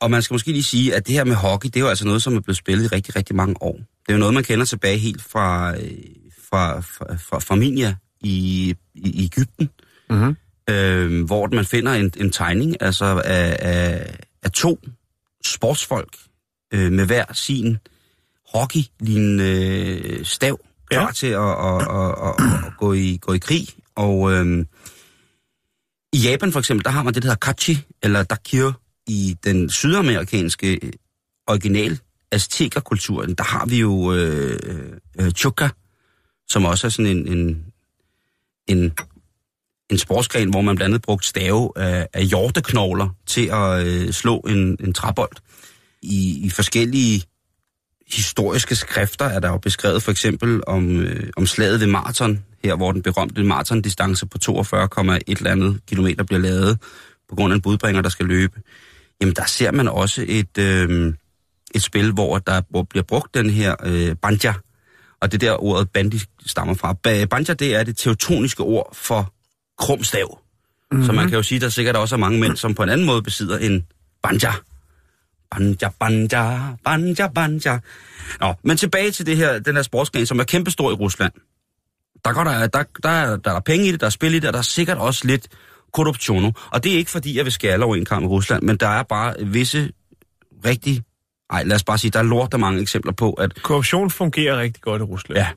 [0.00, 2.06] og man skal måske lige sige, at det her med hockey, det er jo altså
[2.06, 3.76] noget, som er blevet spillet i rigtig, rigtig mange år.
[3.76, 5.90] Det er jo noget, man kender tilbage helt fra, øh,
[6.50, 7.94] fra, fra, fra, fra Minia
[8.26, 9.70] i, i Ægypten,
[10.10, 10.36] Mhm.
[10.70, 14.78] øh, hvor man finder en, en tegning altså af, af, af to
[15.46, 16.16] sportsfolk
[16.74, 17.78] øh, med hver sin
[18.54, 19.44] hockey-lignende
[20.04, 20.60] øh, stav,
[20.90, 21.12] klar Ja.
[21.12, 23.66] til at, at, at, at, at gå, i, gå i krig.
[23.94, 24.64] Og øh,
[26.12, 28.70] i Japan for eksempel, der har man det, der hedder kachi, eller dakir,
[29.06, 30.92] i den sydamerikanske øh,
[31.46, 31.98] original
[32.32, 34.58] aztekerkulturen, der har vi jo øh,
[35.20, 35.68] øh, chuka,
[36.48, 37.64] som også er sådan en, en,
[38.68, 38.92] en,
[39.90, 44.38] en sportsgren, hvor man blandt andet brugt stave af, af hjorteknogler til at øh, slå
[44.38, 45.32] en, en træbold.
[46.02, 47.22] I, I forskellige
[48.10, 52.76] historiske skrifter er der jo beskrevet for eksempel om, øh, om slaget ved maraton, her
[52.76, 56.78] hvor den berømte maratondistance på 42,1 eller andet kilometer bliver lavet
[57.28, 58.60] på grund af en budbringer, der skal løbe.
[59.20, 61.14] Jamen der ser man også et, øh,
[61.74, 64.54] et spil, hvor der hvor bliver brugt den her øh, banja,
[65.20, 66.96] og det der ordet bandi stammer fra.
[67.06, 69.32] Ba- Banja, det er det teutoniske ord for
[69.78, 70.38] krumstav.
[70.90, 71.06] Mm-hmm.
[71.06, 72.88] Så man kan jo sige, at der sikkert også er mange mænd, som på en
[72.88, 73.86] anden måde besidder en
[74.22, 74.52] banja.
[75.50, 77.78] Banja, banja, banja, banja.
[78.40, 81.32] Nå, men tilbage til det her, den her sportsgren, som er kæmpestor i Rusland.
[82.24, 84.38] Der, går der, der, der, er, der er penge i det, der er spil i
[84.38, 85.48] det, og der er sikkert også lidt
[85.92, 86.54] korruption.
[86.70, 88.88] Og det er ikke fordi, jeg vil skære over en kamp i Rusland, men der
[88.88, 89.90] er bare visse
[90.64, 91.02] rigtig
[91.50, 94.60] Ej, lad os bare sige, der er lort der mange eksempler på, at, Korruption fungerer
[94.60, 95.38] rigtig godt i Rusland.
[95.38, 95.48] ja,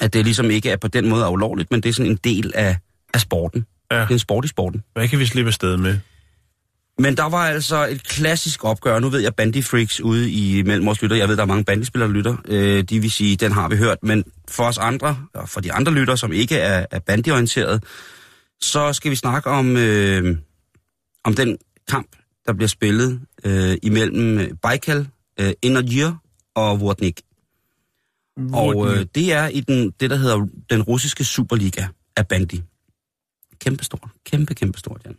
[0.00, 2.52] at det ligesom ikke er på den måde ulovligt, men det er sådan en del
[2.54, 2.76] af,
[3.14, 3.66] af sporten.
[3.90, 3.96] ja.
[3.96, 4.82] Det er en sport i sporten.
[4.92, 5.98] Hvad kan vi slippe afsted med?
[6.98, 8.98] Men der var altså et klassisk opgør.
[8.98, 11.64] Nu ved jeg, Bandy Freaks ude i mellem vores lytter, jeg ved, der er mange
[11.64, 12.36] bandyspillere, der lytter.
[12.48, 13.98] Øh, de vil sige, den har vi hørt.
[14.02, 17.84] Men for os andre, og for de andre lytter, som ikke er, er bandyorienteret,
[18.60, 20.36] så skal vi snakke om, øh,
[21.24, 22.08] om den kamp,
[22.46, 25.08] der bliver spillet øh, imellem Baikal,
[25.40, 26.14] øh, Energy
[26.54, 27.20] og Vortnik.
[28.52, 32.60] Og øh, det er i den, det, der hedder den russiske Superliga af bandy.
[33.60, 34.10] Kæmpe stort.
[34.24, 35.16] Kæmpe, kæmpe stort, Jan.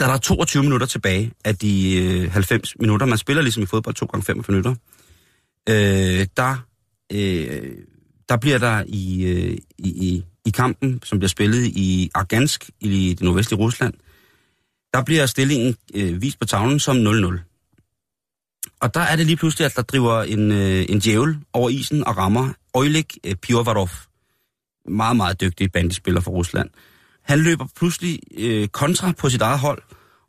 [0.00, 3.66] Da der er 22 minutter tilbage af de øh, 90 minutter, man spiller ligesom i
[3.66, 4.74] fodbold 2 gange 45 minutter,
[5.68, 6.66] øh, der,
[7.12, 7.76] øh,
[8.28, 13.08] der bliver der i, øh, i, i, i kampen, som bliver spillet i Argansk i
[13.14, 13.94] det nordvestlige Rusland,
[14.94, 17.48] der bliver stillingen øh, vist på tavlen som 0-0.
[18.80, 22.04] Og der er det lige pludselig, at der driver en, øh, en djævel over isen
[22.06, 23.90] og rammer Oleg øh, Pivovarov.
[24.88, 26.70] Meget, meget dygtig bandyspiller for Rusland.
[27.22, 29.82] Han løber pludselig øh, kontra på sit eget hold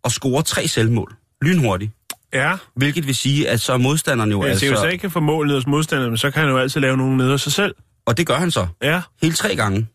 [0.04, 1.16] og scorer tre selvmål.
[1.42, 1.92] Lynhurtigt.
[2.34, 4.74] Ja, Hvilket vil sige, at så er modstanderen jo hvis altså...
[4.74, 7.18] USA ikke kan få mål ned hos modstanderne, så kan han jo altid lave nogen
[7.18, 7.76] ned hos sig selv.
[8.06, 8.68] Og det gør han så.
[8.82, 9.88] Ja, Hele tre gange.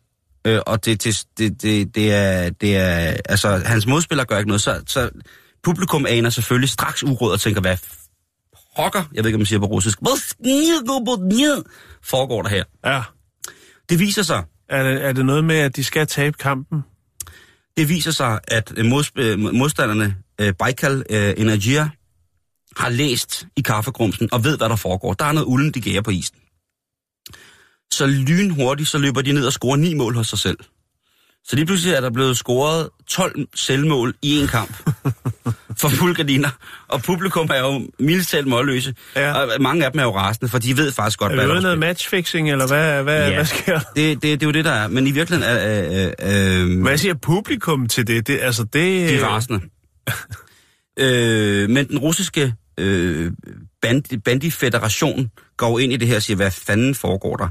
[0.48, 3.16] Øh, og det, det, det, det, det, er, det er...
[3.24, 5.10] Altså, hans modspiller gør ikke noget, så, så
[5.62, 7.76] publikum aner selvfølgelig straks uråd og tænker, hvad
[8.76, 10.18] pokker, jeg ved ikke, om man siger på russisk, hvad
[12.02, 12.64] foregår der her?
[12.84, 13.02] ja.
[13.88, 16.82] Det viser sig, Er det, er det noget med, at de skal tabe kampen?
[17.76, 21.90] det viser sig, at øh, modsp- øh, modstanderne, øh, Baikal øh, Energia,
[22.76, 25.12] har læst i kaffegrumsen og ved, hvad der foregår.
[25.12, 26.36] Der er noget ulden, de gærer på isen.
[27.92, 30.58] Så lynhurtigt, så løber de ned og scorer ni mål hos sig selv.
[31.44, 34.76] Så lige pludselig er der blevet scoret 12 selvmål i en kamp
[35.80, 36.48] for fuldgardiner.
[36.88, 38.94] Og publikum er jo mildest talt målløse.
[39.16, 39.32] Ja.
[39.32, 41.48] Og mange af dem er jo rasende, for de ved faktisk godt, Er hvad der
[41.48, 43.34] noget, er noget matchfixing, eller hvad, hvad, Ja.
[43.34, 43.80] hvad sker der?
[43.96, 44.88] det, det, det er jo det, der er.
[44.88, 46.12] Men i virkeligheden er...
[46.22, 48.26] Øh, øh, Hvad siger publikum til det?
[48.26, 49.08] det altså, det...
[49.08, 49.60] De er rasende.
[51.00, 53.32] øh, men den russiske øh,
[53.82, 57.48] band, bandy-federation går ind i det her og siger, hvad fanden foregår der?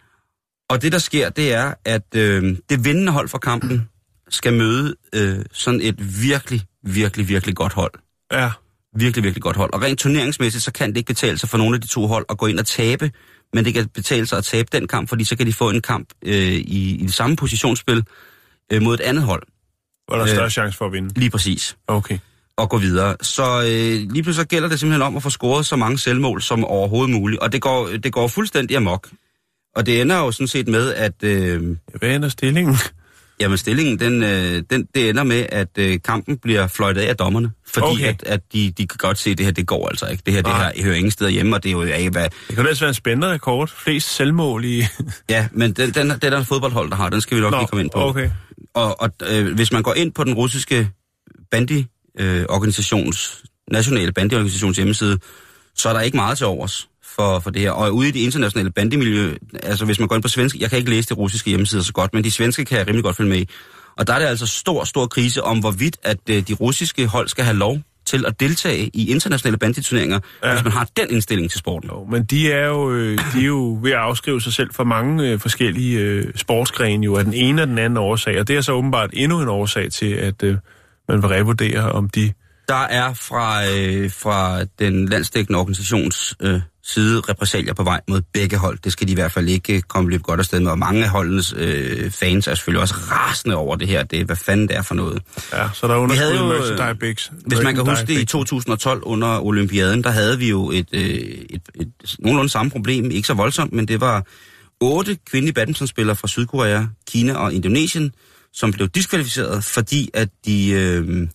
[0.70, 3.88] og det, der sker, det er, at øh, det vindende hold for kampen
[4.28, 7.92] skal møde øh, sådan et virkelig, virkelig, virkelig godt hold.
[8.32, 8.50] Ja,
[8.98, 9.72] Virkelig, virkelig godt hold.
[9.74, 12.26] Og rent turneringsmæssigt, så kan det ikke betale sig for nogle af de to hold
[12.28, 13.10] at gå ind og tabe,
[13.52, 15.80] men det kan betale sig at tabe den kamp, fordi så kan de få en
[15.82, 18.04] kamp øh, i, i det samme positionsspil
[18.72, 19.42] øh, mod et andet hold.
[20.06, 20.34] hvor der er Øh.
[20.34, 21.18] større chance for at vinde.
[21.20, 21.76] Lige præcis.
[21.86, 22.18] Okay.
[22.58, 23.16] Og gå videre.
[23.22, 26.42] Så øh, lige pludselig så gælder det simpelthen om at få scoret så mange selvmål
[26.42, 27.40] som overhovedet muligt.
[27.40, 29.08] Og det går, det går fuldstændig amok.
[29.76, 32.76] Og det ender jo sådan set med, at øh, Hvad ender stillingen?
[33.40, 37.50] jamen stillingen, den, øh, den, det ender med, at øh, kampen bliver fløjtet af dommerne.
[37.66, 38.08] Fordi Okay.
[38.08, 40.22] at, at de, de kan godt se, at det her, det går altså ikke.
[40.26, 42.22] Det her, det her hører ingen steder hjemme, og det er jo af, hvad...
[42.24, 43.68] Det kan jo ellers være en spændende rekord.
[43.68, 44.82] Flest selvmål i...
[45.30, 47.66] Ja, men den, den, den er en fodboldhold, der har, den skal vi nok lige
[47.66, 48.08] komme ind på.
[48.08, 48.30] okay.
[48.74, 50.90] Og, og øh, hvis man går ind på den russiske
[52.18, 55.18] bandy-organisations, nationale bandyorganisations hjemmeside,
[55.74, 57.70] så er der ikke meget til overs for, for det her.
[57.70, 60.78] Og ude i det internationale bandymiljø, altså hvis man går ind på svensk, jeg kan
[60.78, 63.30] ikke læse det russiske hjemmeside så godt, men de svenske kan jeg rimelig godt følge
[63.30, 63.48] med i.
[63.96, 67.28] Og der er det altså stor, stor krise om, hvorvidt at øh, de russiske hold
[67.28, 70.48] skal have lov til at deltage i internationale bandyturneringer, ja.
[70.48, 70.54] Ja.
[70.54, 71.90] hvis man har den indstilling til sporten.
[71.90, 74.84] Jo, men de er jo, øh, de er jo ved at afskrive sig selv for
[74.84, 78.40] mange øh, forskellige øh, sportsgrene jo af den ene og den anden årsag.
[78.40, 80.56] Og det er så åbenbart endnu en årsag til, at øh,
[81.08, 82.32] man vil revurdere, om de...
[82.68, 88.56] Der er fra, øh, fra den landsdækkende organisations øh, side repressalier på vej mod begge
[88.56, 88.78] hold.
[88.84, 90.70] Det skal de i hvert fald ikke komme lidt godt afsted med.
[90.70, 94.02] Og mange af holdenes øh, fans er selvfølgelig også rasende over det her.
[94.02, 95.22] Det er, hvad fanden det er for noget.
[95.52, 97.30] Ja, så der er Vi havde underskud jo, øh, merchandise.
[97.46, 101.02] Hvis man kan huske det i 2012 under Olympiaden, der havde vi jo et, øh,
[101.02, 103.10] et, et nogenlunde samme problem.
[103.10, 104.26] Ikke så voldsomt, men det var
[104.80, 108.12] otte kvindelige badmintonspillere fra Sydkorea, Kina og Indonesien,
[108.56, 111.28] som blev diskvalificeret, fordi at de øh,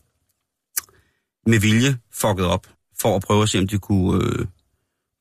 [1.48, 2.68] med vilje fuckede op
[3.02, 4.46] for at prøve at se, om de kunne, øh,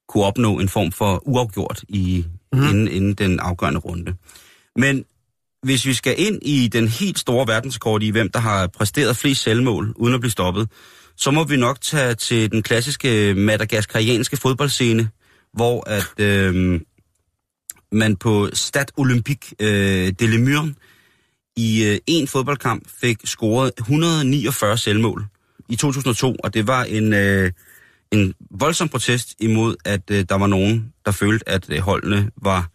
[0.09, 2.63] kunne opnå en form for uafgjort i, mm.
[2.63, 4.15] inden, inden den afgørende runde.
[4.77, 5.05] Men
[5.63, 9.43] hvis vi skal ind i den helt store verdensrekord i, hvem der har præsteret flest
[9.43, 10.69] selvmål uden at blive stoppet,
[11.17, 15.09] så må vi nok tage til den klassiske madagaskarianske fodboldscene,
[15.53, 16.81] hvor at øh,
[17.93, 20.69] man på Stade Olympique øh, de Lemur
[21.57, 25.25] i øh, en fodboldkamp fik scoret 149 selvmål
[25.69, 27.53] i 2002, og det var en, øh,
[28.11, 32.69] en voldsom protest imod, at øh, der var nogen, der følte, at øh, holdene var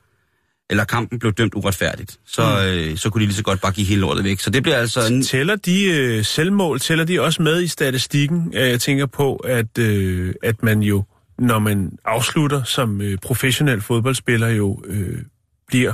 [0.69, 2.67] eller kampen blev dømt uretfærdigt, så, mm.
[2.67, 4.39] øh, så kunne de lige så godt bare give hele lortet væk.
[4.39, 5.07] Så det bliver altså...
[5.07, 5.23] En...
[5.23, 8.53] Tæller de øh, selvmål, tæller de også med i statistikken?
[8.55, 11.03] Øh, Jeg tænker på, at, øh, at man jo,
[11.39, 15.19] når man afslutter som øh, professionel fodboldspiller, jo øh,
[15.67, 15.93] bliver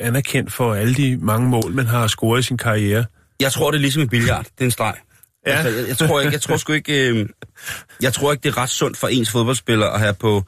[0.00, 3.04] anerkendt for alle de mange mål, man har scoret i sin karriere.
[3.40, 4.44] Jeg tror, det er ligesom i billard.
[4.44, 4.94] Det er en streg.
[5.46, 5.52] Ja.
[5.52, 7.28] Altså, jeg, jeg, tror ikke, jeg tror sgu ikke, øh,
[8.02, 10.44] jeg tror ikke, det er ret sundt for ens fodboldspiller at have på,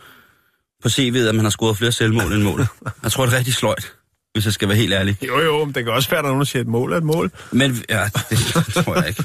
[0.82, 2.66] på CV'et, at man har scoret flere selvmål end mål.
[3.02, 3.92] Jeg tror, det er rigtig sløjt,
[4.32, 5.16] hvis jeg skal være helt ærlig.
[5.26, 6.70] Jo, jo, men det kan også være, at der er nogen, der siger, at et
[6.70, 7.30] mål er et mål.
[7.52, 8.38] Men, ja, det
[8.84, 9.24] tror jeg ikke.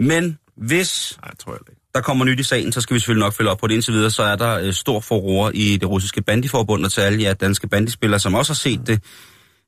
[0.00, 1.80] Men hvis Nej, tror jeg ikke.
[1.94, 3.74] der kommer nyt i sagen, så skal vi selvfølgelig nok følge op på det.
[3.74, 7.22] Indtil videre, så er der øh, stor forroer i det russiske bandyforbund, og til alle
[7.22, 9.02] jer danske bandyspillere, som også har set det,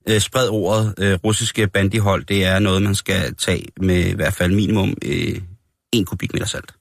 [0.08, 4.34] øh, spred ordet øh, russiske bandyhold, det er noget, man skal tage med i hvert
[4.34, 5.40] fald minimum øh,
[5.92, 6.74] 1 kubikmeter salt.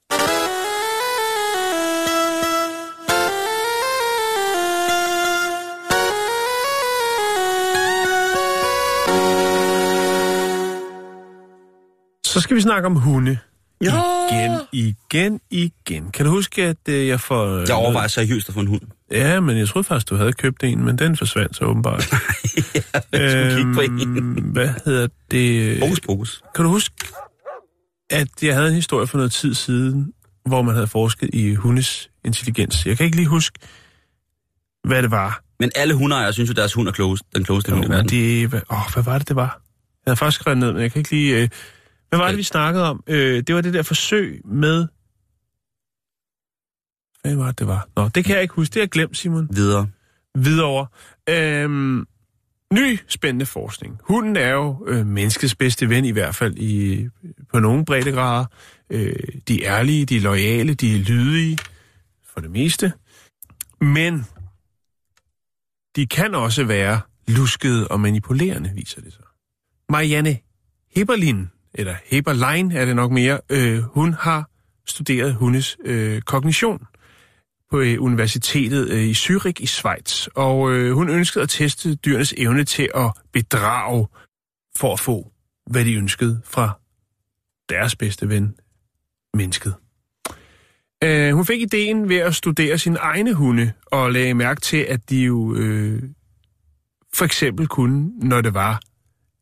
[12.25, 13.37] Så skal vi snakke om hunde.
[13.81, 13.91] Ja.
[14.31, 16.11] Igen, igen, igen.
[16.11, 17.57] Kan du huske, at øh, jeg får...
[17.67, 18.81] Jeg overvejer seriøst at få en hund.
[19.11, 22.07] Ja, men jeg troede faktisk, du havde købt en, men den forsvandt så åbenbart.
[23.11, 24.17] Jeg skulle kigge på en.
[24.17, 25.79] Øhm, Hvad hedder det?
[25.79, 26.41] Fokus, fokus.
[26.55, 26.95] Kan du huske,
[28.09, 30.13] at jeg havde en historie for noget tid siden,
[30.45, 32.85] hvor man havde forsket i hundes intelligens.
[32.85, 33.59] Jeg kan ikke lige huske,
[34.83, 35.41] hvad det var.
[35.59, 38.09] Men alle hundeejere synes jo, deres hund er klogest, den klogeste hund i verden.
[38.09, 39.61] det, hvad, åh, hvad var det, det var?
[40.05, 41.41] Jeg havde faktisk skrevet ned, men jeg kan ikke lige...
[41.41, 41.49] Øh,
[42.09, 43.03] hvad var det, vi snakkede om?
[43.07, 44.87] Øh, det var det der forsøg med...
[47.21, 47.87] Hvad var det, det var?
[47.95, 48.73] Nå, det kan jeg ikke huske.
[48.73, 49.47] Det har jeg glemt, Simon.
[49.51, 49.89] Videre.
[50.35, 50.87] Videre.
[51.29, 52.07] Øhm,
[52.73, 53.99] ny spændende forskning.
[54.03, 57.07] Hunden er jo øh, menneskets bedste ven, i hvert fald i,
[57.51, 58.45] på nogle breddegrader.
[58.89, 59.15] Øh,
[59.47, 61.57] de er ærlige, de er loyale, de er lydige,
[62.33, 62.93] for det meste.
[63.81, 64.25] Men
[65.95, 69.23] de kan også være luskede og manipulerende, viser det sig.
[69.89, 70.37] Marianne
[70.95, 74.49] Heberlin, eller Heberlein er det nok mere, øh, hun har
[74.85, 76.87] studeret hundes øh, kognition
[77.71, 82.33] på øh, universitetet øh, i Zürich i Schweiz, og øh, hun ønskede at teste dyrenes
[82.37, 84.07] evne til at bedrage
[84.75, 85.31] for at få,
[85.65, 86.79] hvad de ønskede fra
[87.69, 88.55] deres bedste ven,
[89.33, 89.73] mennesket.
[91.03, 95.09] Øh, hun fik ideen ved at studere sine egne hunde, og lagde mærke til, at
[95.09, 96.03] de jo øh,
[97.13, 98.81] for eksempel kunne, når det var,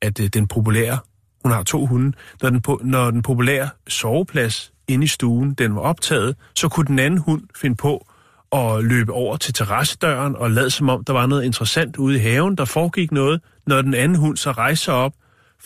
[0.01, 0.99] at øh, den populære,
[1.43, 5.75] hun har to hunde, når den, po- når den populære soveplads inde i stuen, den
[5.75, 8.07] var optaget, så kunne den anden hund finde på
[8.51, 12.19] at løbe over til terrassedøren og lade som om, der var noget interessant ude i
[12.19, 15.13] haven, der foregik noget, når den anden hund så rejste sig op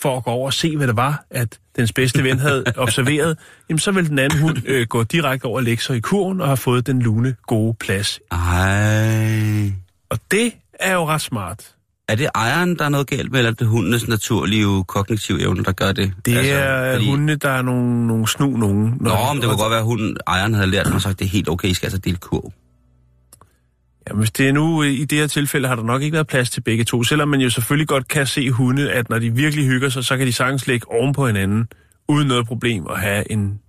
[0.02, 3.38] for at gå over og se, hvad det var, at dens bedste ven havde observeret,
[3.70, 6.42] jamen så vil den anden hund øh, gå direkte over og lægge sig i kurven
[6.42, 8.20] og have fået den lune gode plads.
[8.32, 9.72] Ej.
[10.10, 11.76] Og det er jo ret smart.
[12.10, 15.64] Er det ejeren, der er noget galt med, eller er det hundenes naturlige kognitive evne,
[15.64, 16.14] der gør det?
[16.26, 17.10] Det altså, er fordi...
[17.10, 18.98] hundene, der er nogle, nogle snu nogen.
[19.02, 21.20] Nå, men det kunne godt være, at hunden, ejeren havde lært mig og sagt, at
[21.20, 22.54] det er helt okay, I skal altså dele kurv.
[24.08, 26.28] Jamen, hvis det er nu, øh, i det her tilfælde, har der nok ikke været
[26.28, 27.04] plads til begge to.
[27.04, 30.18] Selvom man jo selvfølgelig godt kan se hunde, at når de virkelig hygger sig, så
[30.18, 31.68] kan de sagtens ligge oven på hinanden,
[32.08, 33.60] uden noget problem, og have en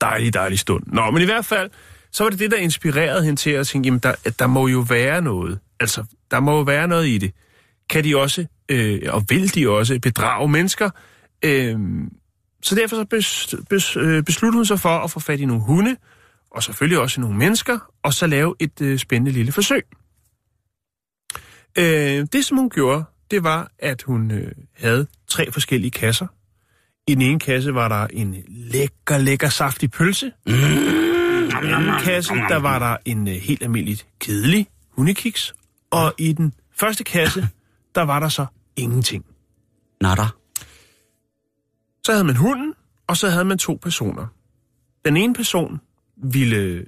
[0.00, 0.82] dejlig, dejlig stund.
[0.86, 1.70] Nå, men i hvert fald,
[2.12, 4.78] så var det det, der inspirerede hende til at tænke, jamen, der, der må jo
[4.88, 5.58] være noget.
[5.80, 7.32] Altså, der må jo være noget i det.
[7.90, 10.90] Kan de også, øh, og vil de også, bedrage mennesker?
[11.44, 11.78] Øh,
[12.62, 15.62] så derfor så bes, bes, øh, besluttede hun sig for at få fat i nogle
[15.62, 15.96] hunde,
[16.54, 19.86] og selvfølgelig også nogle mennesker, og så lave et øh, spændende lille forsøg.
[21.78, 26.26] Øh, det, som hun gjorde, det var, at hun øh, havde tre forskellige kasser.
[27.06, 30.32] I den ene kasse var der en lækker, lækker saftig pølse.
[30.46, 35.54] I den anden kasse, der var der en øh, helt almindelig kedelig hundekiks.
[35.90, 37.48] Og i den første kasse,
[37.94, 39.24] der var der så ingenting.
[40.00, 40.36] Natter.
[42.04, 42.74] Så havde man hunden,
[43.06, 44.26] og så havde man to personer.
[45.04, 45.80] Den ene person
[46.22, 46.84] ville,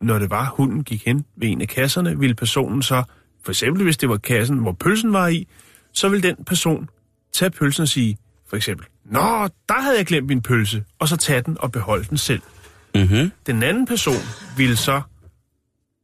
[0.00, 3.02] når det var, hunden gik hen ved en af kasserne, ville personen så,
[3.42, 5.48] for eksempel hvis det var kassen, hvor pølsen var i,
[5.92, 6.88] så ville den person
[7.32, 11.16] tage pølsen og sige, for eksempel, Nå, der havde jeg glemt min pølse, og så
[11.16, 12.42] tage den og beholde den selv.
[12.94, 13.30] Mm-hmm.
[13.46, 14.22] Den anden person
[14.56, 15.02] ville så,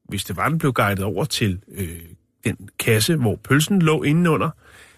[0.08, 2.00] hvis det var, den blev guidet over til øh,
[2.44, 4.50] den kasse, hvor pølsen lå indenunder,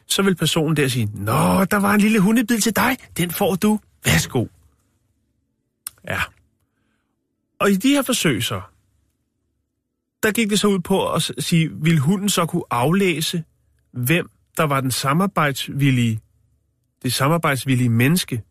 [0.06, 3.54] så vil personen der sige, Nå, der var en lille hundebid til dig, den får
[3.54, 4.46] du, værsgo.
[6.08, 6.20] Ja.
[7.58, 8.60] Og i de her forsøg så,
[10.22, 13.44] der gik det så ud på at sige, vil hunden så kunne aflæse,
[13.92, 16.20] hvem der var den samarbejdsvillige,
[17.02, 18.42] det samarbejdsvillige menneske.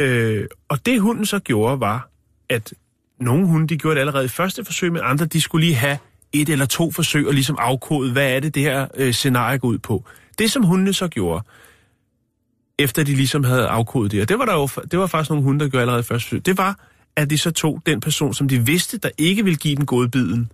[0.00, 2.10] Øh, og det hunden så gjorde var,
[2.48, 2.74] at
[3.20, 5.98] nogle hunde, de gjorde det allerede i første forsøg, men andre, de skulle lige have
[6.32, 9.68] et eller to forsøg og ligesom afkode, hvad er det, det her øh, scenarie går
[9.68, 10.04] ud på.
[10.38, 11.44] Det, som hundene så gjorde,
[12.78, 15.44] efter de ligesom havde afkodet det, og det var, der jo, det var faktisk nogle
[15.44, 16.80] hunde, der gjorde allerede første forsøg, det var,
[17.16, 20.08] at de så tog den person, som de vidste, der ikke ville give den gode
[20.08, 20.52] biden,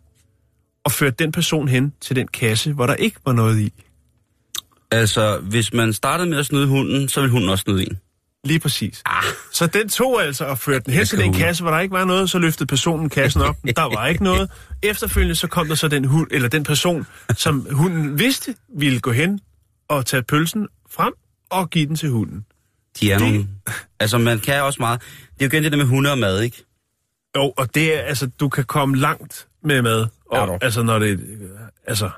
[0.85, 3.73] og førte den person hen til den kasse, hvor der ikke var noget i.
[4.91, 7.99] Altså, hvis man startede med at snyde hunden, så vil hunden også snyde en.
[8.45, 9.03] Lige præcis.
[9.07, 9.25] Ah.
[9.53, 12.05] Så den tog altså og førte den hen til den kasse, hvor der ikke var
[12.05, 13.57] noget, så løftede personen kassen op.
[13.77, 14.51] Der var ikke noget.
[14.83, 19.13] Efterfølgende så kom der så den hund, eller den person, som hunden vidste ville gå
[19.13, 19.41] hen
[19.89, 21.13] og tage pølsen frem
[21.51, 22.45] og give den til hunden.
[23.01, 23.47] De er Det- nogle...
[24.01, 25.01] Altså, man kan også meget...
[25.39, 26.65] Det er jo igen det der med hunde og mad, ikke?
[27.37, 30.07] Jo, og det er, altså, du kan komme langt med mad.
[30.33, 30.59] Ja, Og, dog.
[30.65, 31.21] altså, når det,
[31.87, 32.11] altså,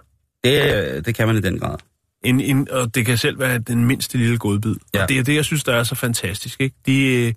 [0.45, 1.77] Det, det kan man i den grad.
[2.25, 4.75] en, en, og det kan selv være den mindste lille godbid.
[4.95, 4.99] Ja.
[4.99, 5.03] Ja.
[5.03, 6.61] Og det er det, jeg synes, der er så fantastisk.
[6.61, 6.77] Ikke?
[6.87, 7.33] De, øh,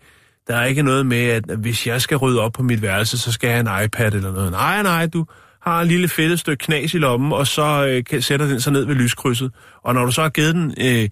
[0.47, 3.31] der er ikke noget med, at hvis jeg skal rydde op på mit værelse, så
[3.31, 4.51] skal jeg have en iPad eller noget.
[4.51, 5.25] Nej, nej, du
[5.61, 8.85] har en lille fedtet stykke knas i lommen, og så øh, sætter den sig ned
[8.85, 9.51] ved lyskrydset.
[9.83, 11.09] Og når du så har givet den øh,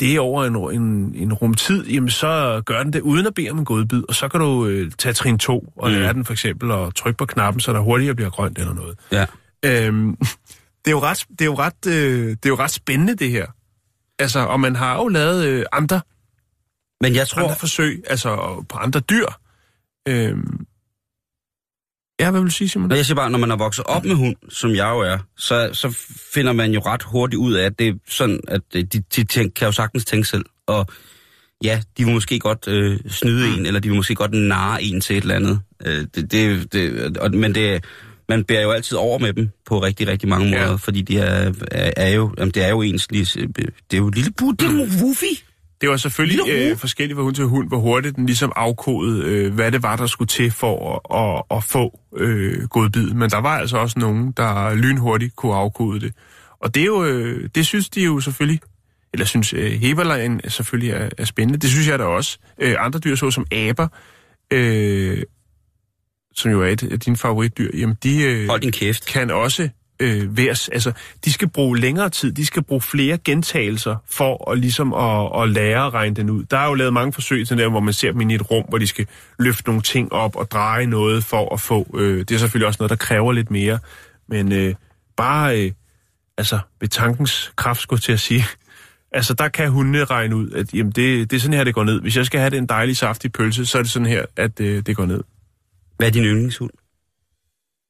[0.00, 3.58] det over en, en, en rumtid, jamen så gør den det uden at bede om
[3.58, 5.96] en godbid, og så kan du øh, tage trin 2 og Mm.
[5.96, 8.98] lære den for eksempel og trykke på knappen, så der hurtigere bliver grønt eller noget.
[9.12, 9.26] Ja.
[9.64, 10.16] Øhm,
[10.84, 13.30] det, er jo ret, det, er jo ret, øh, det er jo ret spændende, det
[13.30, 13.46] her.
[14.18, 16.00] Altså, og man har jo lavet øh, andre,
[17.00, 17.42] Men jeg tror...
[17.42, 19.26] andre forsøg, altså på andre dyr.
[20.08, 20.66] Øhm,
[22.22, 22.90] ja, hvad vil du sige, Simon?
[22.90, 25.70] Jeg siger bare, når man er vokset op med hund, som jeg jo er, så,
[25.72, 25.96] så
[26.34, 29.24] finder man jo ret hurtigt ud af, at det er sådan, at øh, de, de
[29.24, 30.44] tænk, kan jo sagtens tænke selv.
[30.66, 30.86] Og
[31.64, 35.00] ja, de vil måske godt øh, snyde en, eller de vil måske godt narre en
[35.00, 35.60] til et eller andet.
[35.86, 37.84] Øh, det, det, det, og, men det,
[38.28, 40.74] man bærer jo altid over med dem på rigtig, rigtig mange måder, ja.
[40.74, 44.08] fordi de er, er, er jo, jamen, det er jo ens lige, det er jo
[44.08, 45.42] et lille bud, det er jo wuffy.
[45.82, 49.54] Det var selvfølgelig øh, forskelligt fra hund til hund, hvor hurtigt den ligesom afkodede, øh,
[49.54, 53.10] hvad det var, der skulle til for at, at, at få øh, godbid.
[53.10, 56.12] Men der var altså også nogen, der lynhurtigt kunne afkode det.
[56.60, 58.60] Og det, er jo, øh, det synes de jo selvfølgelig,
[59.12, 61.58] eller synes øh, Heberlein selvfølgelig er, er spændende.
[61.58, 62.38] Det synes jeg da også.
[62.60, 63.88] Øh, andre dyr, såsom aber,
[64.52, 65.22] øh,
[66.34, 69.06] som jo er et af dine favoritdyr, jamen de øh, Hold din kæft.
[69.06, 69.68] kan også
[70.02, 70.92] øh, værs, altså
[71.24, 75.48] de skal bruge længere tid, de skal bruge flere gentagelser for at ligesom at, at
[75.48, 76.44] lære at regne den ud.
[76.44, 78.64] Der er jo lavet mange forsøg til der, hvor man ser dem i et rum,
[78.68, 79.06] hvor de skal
[79.38, 82.76] løfte nogle ting op og dreje noget for at få, øh, det er selvfølgelig også
[82.80, 83.78] noget, der kræver lidt mere,
[84.28, 84.74] men øh,
[85.16, 85.72] bare, øh,
[86.38, 88.44] altså ved tankens kraft skulle jeg til at sige,
[89.18, 91.84] altså der kan hundene regne ud, at jamen, det, det er sådan her, det går
[91.84, 92.00] ned.
[92.00, 94.86] Hvis jeg skal have den dejlige saftige pølse, så er det sådan her, at øh,
[94.86, 95.22] det går ned.
[95.96, 96.70] Hvad er din yndlingshund?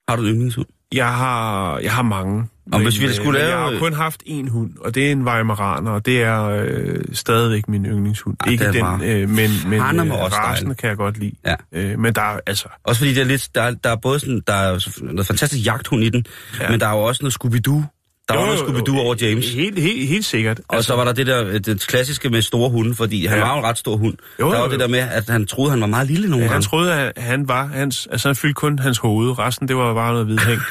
[0.08, 0.66] Har du en yndlingshund?
[0.92, 2.44] Jeg har, jeg har mange.
[2.72, 5.06] Og hvis vi øh, skulle men lave- Jeg har kun haft én hund, og det
[5.08, 8.36] er en Weimaraner, og det er øh, stadigvæk min yndlingshund.
[8.40, 11.32] Ej, Ikke den øh, men, men øh, også rasen kan jeg godt lide.
[11.46, 11.54] Ja.
[11.72, 12.68] Øh, men der er altså...
[12.84, 15.66] Også fordi det er lidt, der, er- der er både sådan, der er noget fantastisk
[15.66, 16.24] jagthund i den,
[16.60, 16.70] ja.
[16.70, 17.91] men der er jo også noget Scooby-Doo.
[18.28, 19.52] Der var noget Scooby-Doo over James.
[19.54, 20.60] Helt, helt, helt sikkert.
[20.68, 23.44] Og så var der det der, øh, det klassiske med store hunde, fordi han Ja.
[23.44, 24.14] var jo en ret stor hund.
[24.40, 24.78] Jo, der var jo, det jo.
[24.80, 26.64] der med, at han troede, han var meget lille nogle Ja, han gange.
[26.64, 28.08] troede, at han var hans...
[28.10, 29.38] Altså, han fyldte kun hans hoved.
[29.38, 30.60] Resten, det var bare noget hvidhæng.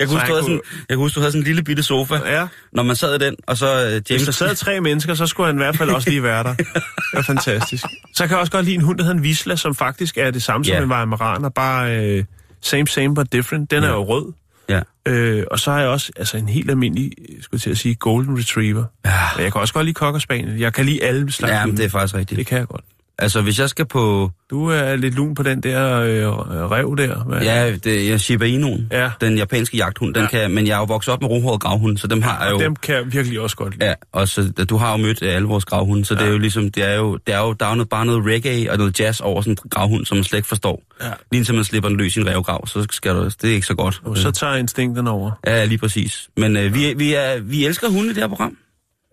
[0.00, 1.82] Jeg kunne huske, han kunne- sådan, jeg kunne huske, du havde sådan en lille bitte
[1.82, 2.46] sofa, ja.
[2.72, 4.24] når man sad i den, og så uh, Hvis James...
[4.24, 6.54] der sad tre mennesker, så skulle han i hvert fald også lige være der.
[6.64, 6.66] Det
[7.14, 7.84] var fantastisk.
[8.14, 10.30] Så kan jeg også godt lide en hund, der hedder en Visla, som faktisk er
[10.30, 10.82] det samme som Ja.
[10.82, 12.24] en Weimaraner, bare øh,
[12.62, 13.70] same, same, but different.
[13.70, 13.92] Den er Ja.
[13.94, 14.32] jo rød.
[14.68, 14.80] Ja.
[15.06, 18.38] Øh, og så har jeg også altså en helt almindelig, skulle til at sige, golden
[18.38, 18.84] retriever.
[19.04, 19.10] Ja.
[19.38, 20.58] Jeg kan også godt lide cocker spaniel.
[20.58, 22.38] Jeg kan lide alle slags ja, det er faktisk rigtigt.
[22.38, 22.84] det kan jeg godt.
[23.18, 24.30] Altså, hvis jeg skal på...
[24.50, 26.26] Du er lidt lun på den der øh,
[26.70, 27.24] rev der.
[27.24, 27.40] Hvad?
[27.42, 29.10] Ja, det, jeg Shiba Inu'en, Ja.
[29.20, 30.28] den japanske jagthund, den Ja.
[30.28, 32.58] kan, men jeg er jo vokset op med rohåret gravhund, så dem har jeg jo...
[32.58, 33.86] Dem kan jeg virkelig også godt lide.
[33.86, 36.20] Ja, og så, du har jo mødt øh, alle vores gravhunde, så ja.
[36.20, 38.06] det er jo ligesom, det er jo, det er jo, der er jo noget, bare
[38.06, 40.82] noget reggae og noget jazz over sådan en gravhund, som man slet ikke forstår.
[41.02, 41.10] Ja.
[41.32, 43.74] Lige man slipper den løs i en revgrav, så skal du, det er ikke så
[43.74, 44.00] godt.
[44.04, 45.30] Og så tager instinkten over.
[45.46, 46.28] Ja, lige præcis.
[46.36, 48.56] Men øh, vi, vi, er, vi elsker hunde i det her program.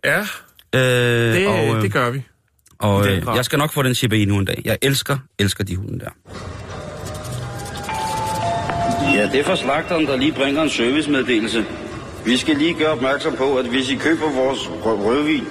[0.05, 0.25] Ja,
[0.75, 2.21] Øh, det, og, øh, det gør vi.
[2.81, 4.61] Og øh, jeg skal nok få den Shiba Inu en dag.
[4.65, 6.09] Jeg elsker, elsker de hunde der.
[9.15, 11.65] Ja, det er for slagteren, der lige bringer en servicemeddelelse.
[12.25, 15.47] Vi skal lige gøre opmærksom på, at hvis I køber vores rø- rødvin...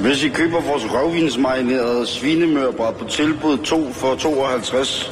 [0.00, 5.10] Hvis I køber vores rødvinsmarinerede svinemørbræt på tilbud 2 for 52,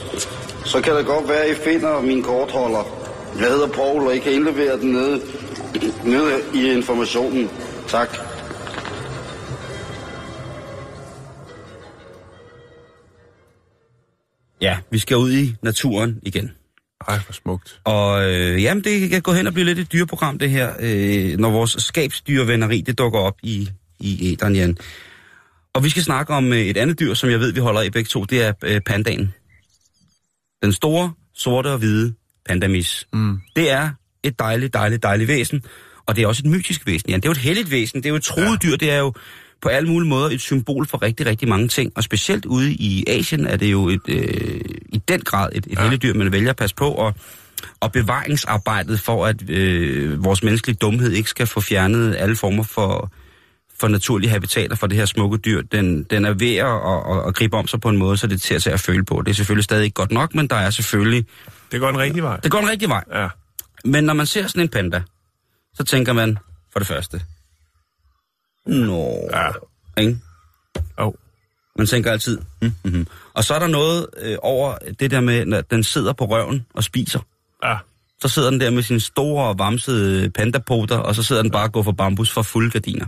[0.65, 2.85] så kan det godt være, at I finder min kortholder.
[3.41, 5.21] Jeg hedder Paul, og I kan indlevere den nede,
[6.05, 7.51] nede i informationen.
[7.89, 8.17] Tak.
[14.61, 16.51] Ja, vi skal ud i naturen igen.
[17.09, 17.81] Ej, hvor smukt.
[17.85, 21.39] Og øh, jamen, det kan gå hen og blive lidt et dyreprogram, det her, øh,
[21.39, 23.69] når vores skabsdyrvenneri, det dukker op i,
[24.01, 24.79] i æderen igen.
[25.75, 27.91] Og vi skal snakke om øh, et andet dyr, som jeg ved, vi holder i
[27.91, 29.35] begge to, det er øh, pandaen.
[30.63, 32.15] Den store, sorte og hvide
[32.49, 33.09] pandamis.
[33.13, 33.41] Mm.
[33.57, 33.91] Det er
[34.23, 35.63] et dejligt, dejligt, dejligt væsen,
[36.07, 37.11] og det er også et mytisk væsen.
[37.11, 38.69] Ja, det er jo et helligt væsen, det er jo et troet ja.
[38.69, 39.13] dyr, det er jo
[39.63, 41.93] på alle mulige måder et symbol for rigtig, rigtig mange ting.
[41.97, 45.79] Og specielt ude i Asien er det jo et, øh, i den grad et, et
[45.79, 45.97] ja.
[45.97, 46.91] dyr, man vælger at passe på.
[46.91, 47.15] Og,
[47.81, 53.13] og bevaringsarbejdet for, at øh, vores menneskelige dumhed ikke skal få fjernet alle former for,
[53.81, 57.35] for naturlige habitater for det her smukke dyr, den, den er ved at, at, at
[57.35, 59.23] gribe om sig på en måde, så det til at at føle på.
[59.23, 61.27] Det er selvfølgelig stadig ikke godt nok, men der er selvfølgelig...
[61.73, 62.37] Det går en rigtig vej.
[62.37, 63.05] Det går en rigtig vej.
[63.15, 63.29] Ja.
[63.85, 65.03] Men når man ser sådan en panda,
[65.75, 66.39] så tænker man
[66.73, 67.21] for det første,
[68.67, 69.49] Nå, Ja.
[70.03, 70.19] ikke?
[70.97, 71.13] Oh.
[71.79, 73.07] Man tænker altid, mm-hmm.
[73.35, 76.67] Og så er der noget øh, over det der med, når den sidder på røven
[76.75, 77.21] og spiser.
[77.65, 77.77] Ja.
[78.23, 81.73] Så sidder den der med sine store, vamsede pandapoter, og så sidder den bare og
[81.73, 83.07] går for bambus for fulde gardiner.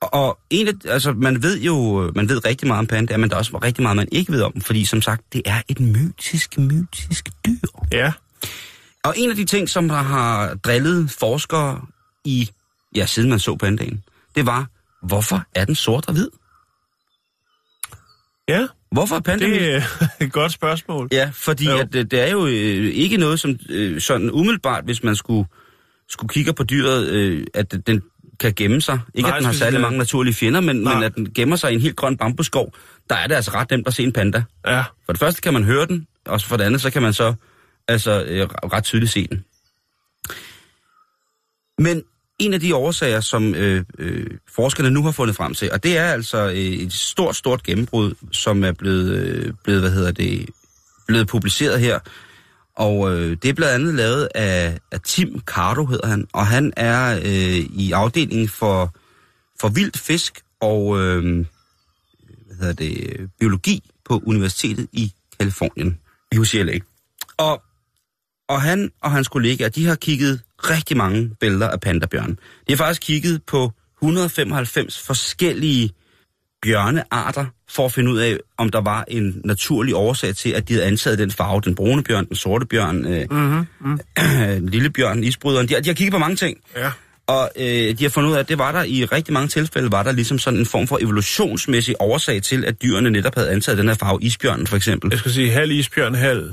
[0.00, 3.30] Og, og en af, altså, man ved jo, man ved rigtig meget om pandaer, men
[3.30, 5.62] der er også rigtig meget, man ikke ved om dem, fordi som sagt, det er
[5.68, 7.68] et mytisk, mytisk dyr.
[7.92, 8.12] Ja.
[9.04, 11.80] Og en af de ting, som der har drillet forskere
[12.24, 12.50] i,
[12.96, 14.02] ja, siden man så pandaen,
[14.34, 14.66] det var,
[15.06, 16.28] hvorfor er den sort og hvid?
[18.48, 19.82] Ja, Hvorfor er pandaen det er
[20.24, 21.08] et godt spørgsmål.
[21.12, 21.76] Ja, fordi Jo.
[21.78, 22.52] at, øh, det er jo øh,
[22.94, 25.48] ikke noget, som øh, sådan umiddelbart, hvis man skulle,
[26.08, 28.02] skulle kigge på dyret, øh, at den
[28.40, 29.00] kan gemme sig.
[29.14, 30.94] Ikke Nej, at den har særlig det- mange naturlige fjender, men, Nej.
[30.94, 32.74] men at den gemmer sig i en helt grøn bambusskov,
[33.10, 34.42] der er det altså ret nemt at se en panda.
[34.66, 34.84] Ja.
[35.06, 37.34] For det første kan man høre den, og for det andet, så kan man så
[37.88, 39.44] altså øh, ret tydeligt se den.
[41.78, 42.02] Men
[42.38, 45.98] en af de årsager, som øh, øh, forskerne nu har fundet frem til, og det
[45.98, 50.48] er altså øh, et stort, stort gennembrud, som er blevet, øh, blevet hvad hedder det,
[51.06, 51.98] blevet publiceret her.
[52.76, 56.72] Og øh, det er blandt andet lavet af, af Tim Cardo, hedder han, og han
[56.76, 58.94] er øh, i afdelingen for,
[59.60, 61.46] for vildt fisk og øh,
[62.46, 65.98] hvad hedder det, biologi på Universitetet i Kalifornien,
[66.38, 66.78] UCLA.
[67.36, 67.62] Og,
[68.48, 70.40] og han og hans kollegaer, de har kigget
[70.70, 72.30] rigtig mange billeder af pandabjørn.
[72.68, 75.90] De har faktisk kigget på 195 forskellige
[76.62, 80.72] bjørnearter for at finde ud af, om der var en naturlig årsag til, at de
[80.74, 83.66] havde antaget den farve, den brune bjørn, den sorte bjørn, øh, Mm-hmm.
[83.80, 84.00] Mm.
[84.60, 85.68] den lille bjørn, isbryderen.
[85.68, 86.58] De, har- de har kigget på mange ting.
[86.76, 86.90] Ja.
[87.26, 89.92] Og øh, de har fundet ud af, at det var der i rigtig mange tilfælde,
[89.92, 93.78] var der ligesom sådan en form for evolutionsmæssig årsag til, at dyrene netop havde antaget
[93.78, 95.10] den her farve, isbjørnen for eksempel.
[95.10, 96.52] Jeg skal sige halv isbjørn, halv...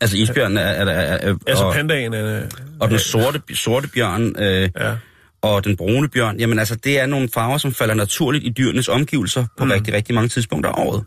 [0.00, 2.46] Altså isbjørnen er, er, er, er, Altså og, pandaen er...
[2.80, 4.96] og den sorte, sorte bjørn øh, Ja.
[5.42, 8.88] og den brune bjørn, jamen altså det er nogle farver, som falder naturligt i dyrenes
[8.88, 9.70] omgivelser på mm.
[9.70, 11.04] rigtig, rigtig mange tidspunkter af året.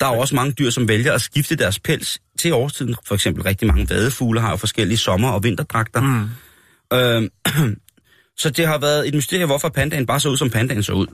[0.00, 2.96] Der er jo også mange dyr, som vælger at skifte deres pels til årstiden.
[3.06, 6.00] For eksempel rigtig mange vadefugle har jo forskellige sommer- og vinterdragter.
[6.00, 6.28] Mm.
[6.98, 7.28] Øhm,
[8.42, 11.06] så det har været et mysterie, hvorfor pandaen bare så ud, som pandaen så ud.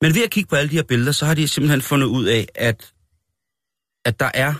[0.00, 2.24] Men ved at kigge på alle de her billeder, så har de simpelthen fundet ud
[2.24, 2.92] af, at,
[4.04, 4.54] at der er,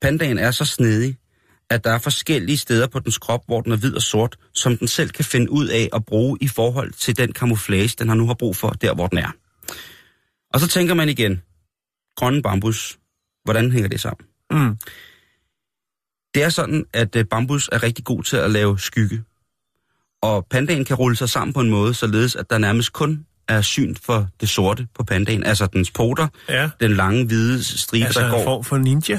[0.00, 1.16] pandaen er så snedig,
[1.70, 4.76] at der er forskellige steder på dens krop, hvor den er hvid og sort, som
[4.76, 8.14] den selv kan finde ud af at bruge i forhold til den camouflage, den har
[8.14, 9.30] nu har brug for, der hvor den er.
[10.54, 11.42] Og så tænker man igen,
[12.16, 12.98] grønne bambus,
[13.44, 14.26] hvordan hænger det sammen?
[14.50, 14.76] Mm.
[16.34, 19.24] Det er sådan, at øh, bambus er rigtig god til at lave skygge.
[20.22, 23.62] Og pandaen kan rulle sig sammen på en måde, således at der nærmest kun er
[23.62, 25.44] syn for det sorte på pandaen.
[25.44, 26.70] Altså dens poter, Ja.
[26.80, 28.44] den lange hvide stribe, Altså der en går.
[28.44, 29.18] form for ninja.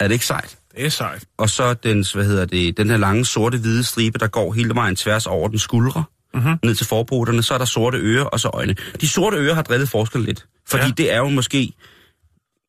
[0.00, 0.58] Er det ikke sejt?
[0.76, 1.24] Det er sejt.
[1.38, 4.96] Og så dens, hvad hedder det, den her lange sorte-hvide stribe, der går hele vejen
[4.96, 6.04] tværs over den skuldre,
[6.34, 6.58] Mhm.
[6.64, 7.42] ned til forpoterne.
[7.42, 8.74] Så er der sorte ører og så øjne.
[9.00, 10.46] De sorte ører har drillet forskel lidt.
[10.68, 10.86] Fordi Ja.
[10.86, 10.92] ja.
[10.96, 11.72] det er jo måske...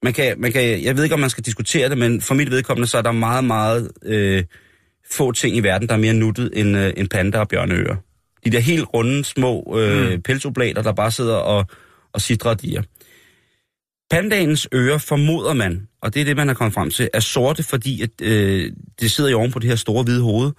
[0.03, 2.51] Man kan, man kan, jeg ved ikke, om man skal diskutere det, men for mit
[2.51, 4.43] vedkommende, så er der meget, meget øh,
[5.11, 7.95] få ting i verden, der er mere nuttet end, øh, end panda og bjørneører.
[8.45, 10.21] De der helt runde, små øh, mm.
[10.21, 11.65] pelsoblader, der bare sidder og,
[12.13, 12.81] og sidder og diger.
[14.11, 17.63] Pandagens ører formoder man, og det er det, man har kommet frem til, er sorte,
[17.63, 20.51] fordi at, øh, det sidder jo oven på det her store hvide hoved.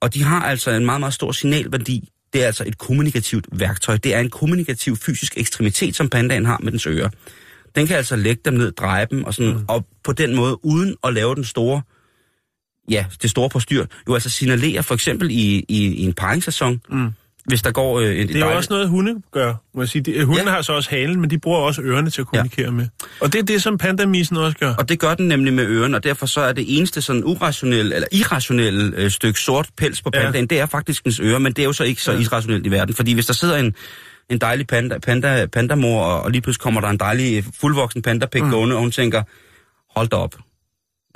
[0.00, 2.08] Og de har altså en meget, meget stor signalværdi.
[2.32, 3.96] Det er altså et kommunikativt værktøj.
[3.96, 7.08] Det er en kommunikativ fysisk ekstremitet, som pandaen har med dens ører.
[7.76, 9.64] Den kan altså lægge dem ned, dreje dem, og, sådan, mm.
[9.68, 11.82] og på den måde, uden at lave den store,
[12.90, 17.10] ja, det store postyr, jo altså signalere for eksempel i, i, i en paringssæson, Mm.
[17.44, 19.54] Hvis der går øh, en Det er jo også noget, hunde gør.
[19.74, 20.02] Må jeg sige.
[20.02, 20.50] De, hunden Ja.
[20.50, 22.70] har så også halen, men de bruger også ørerne til at kommunikere ja.
[22.70, 22.86] med.
[23.20, 24.74] Og det er det, som pandamisen også gør.
[24.78, 27.94] Og det gør den nemlig med ørerne, og derfor så er det eneste sådan urationelle,
[27.94, 30.54] eller irrationelle øh, stykke sort pels på pandaen, ja.
[30.54, 32.18] det er faktisk dens ører, men det er jo så ikke så Ja.
[32.18, 32.94] irrationelt i verden.
[32.94, 33.74] Fordi hvis der sidder en,
[34.30, 38.02] en dejlig panda, panda, pandamor, og, og lige pludselig kommer der en dejlig øh, fuldvoksen
[38.02, 38.50] pandapæk mm.
[38.50, 39.22] gående, og hun tænker,
[39.96, 40.34] hold da op,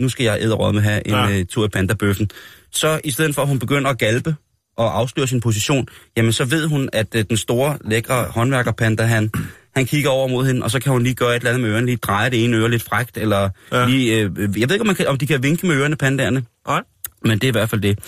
[0.01, 1.41] nu skal jeg æderråd med have en ja.
[1.41, 2.31] uh, tur i pandabøffen.
[2.73, 4.35] Så i stedet for, at hun begynder at galpe
[4.77, 9.31] og afsløre sin position, jamen så ved hun, at uh, den store, lækre håndværkerpanda, han,
[9.77, 11.71] Han kigger over mod hende, og så kan hun lige gøre et eller andet med
[11.71, 13.79] ørerne, lige dreje det ene øre lidt frægt, eller Ja.
[13.79, 13.87] ja.
[13.87, 16.45] lige, øh, jeg ved ikke, om, man kan, om de kan vinke med ørerne, pandaerne,
[16.67, 16.83] Nej.
[17.25, 17.99] men det er i hvert fald det.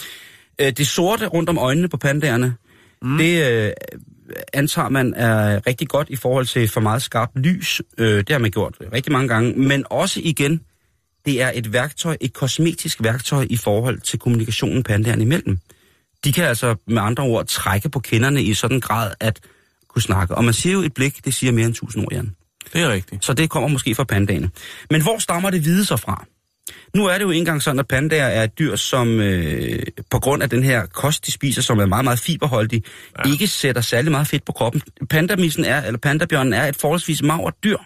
[0.61, 2.55] Øh, det sorte rundt om øjnene på pandaerne,
[3.03, 3.19] mm.
[3.19, 3.71] det øh,
[4.53, 7.83] antager man er rigtig godt i forhold til for meget skarpt lys.
[7.99, 10.61] Øh, det har man gjort rigtig mange gange, men også igen,
[11.27, 15.59] det er et værktøj, et kosmetisk værktøj i forhold til kommunikationen pandaerne imellem.
[16.25, 19.41] De kan altså med andre ord trække på kinderne i sådan en grad at
[19.89, 20.35] kunne snakke.
[20.35, 22.35] Og man siger jo, et blik, det siger mere end tusind ord, Jan.
[22.73, 23.25] Det er rigtigt.
[23.25, 24.51] Så det kommer måske fra pandaerne.
[24.91, 26.25] Men hvor stammer det hvide så fra?
[26.95, 30.43] Nu er det jo engang sådan, at pandaer er et dyr, som øh, på grund
[30.43, 32.83] af den her kost, de spiser, som er meget, meget fiberholdig,
[33.19, 33.31] ja.
[33.31, 34.83] ikke sætter særlig meget fedt på kroppen.
[35.11, 37.77] Pandamisen er, eller pandabjørnen er et forholdsvis magert dyr.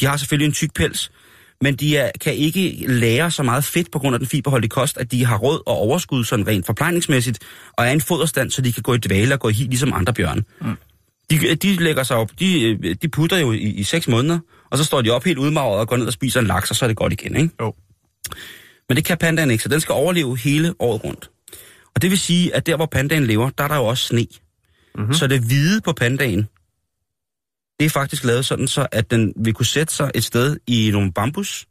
[0.00, 1.12] De har selvfølgelig en tyk pels,
[1.60, 4.98] men de er, kan ikke lære så meget fedt på grund af den fiberholdige kost,
[4.98, 7.38] at de har råd og overskud sådan rent forplejningsmæssigt,
[7.72, 9.62] og er i en foderstand, så de kan gå i dvale og gå i hi,
[9.62, 10.42] ligesom andre bjørne.
[10.60, 10.76] Mm.
[11.30, 14.38] De, de lægger sig op, de, øh, de putter jo i, i seks måneder,
[14.70, 16.76] og så står de op helt udmagret og går ned og spiser en laks, og
[16.76, 17.50] så er det godt igen, ikke?
[17.60, 17.74] Jo.
[18.88, 21.30] Men det kan pandaen ikke, så den skal overleve hele året rundt.
[21.94, 24.26] Og det vil sige, at der hvor pandaen lever, der er der jo også sne.
[24.94, 25.14] Mm-hmm.
[25.14, 26.48] Så det hvide på pandaen,
[27.80, 30.90] det er faktisk lavet sådan, så at den vil kunne sætte sig et sted i
[30.92, 31.66] nogle bambus,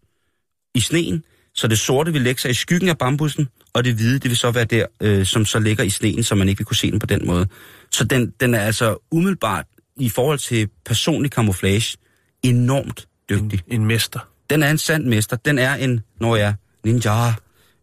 [0.75, 1.23] i sneen,
[1.55, 4.37] så det sorte vil lægge sig i skyggen af bambussen, og det hvide, det vil
[4.37, 6.91] så være der, øh, som så ligger i sneen, så man ikke vil kunne se
[6.91, 7.47] den på den måde.
[7.91, 9.65] Så den, den er altså umiddelbart,
[9.97, 11.97] i forhold til personlig camouflage,
[12.43, 13.61] enormt dygtig.
[13.67, 14.19] En mester.
[14.49, 15.35] Den er en sand mester.
[15.35, 16.55] Den er en, når jeg
[16.85, 17.33] ninja,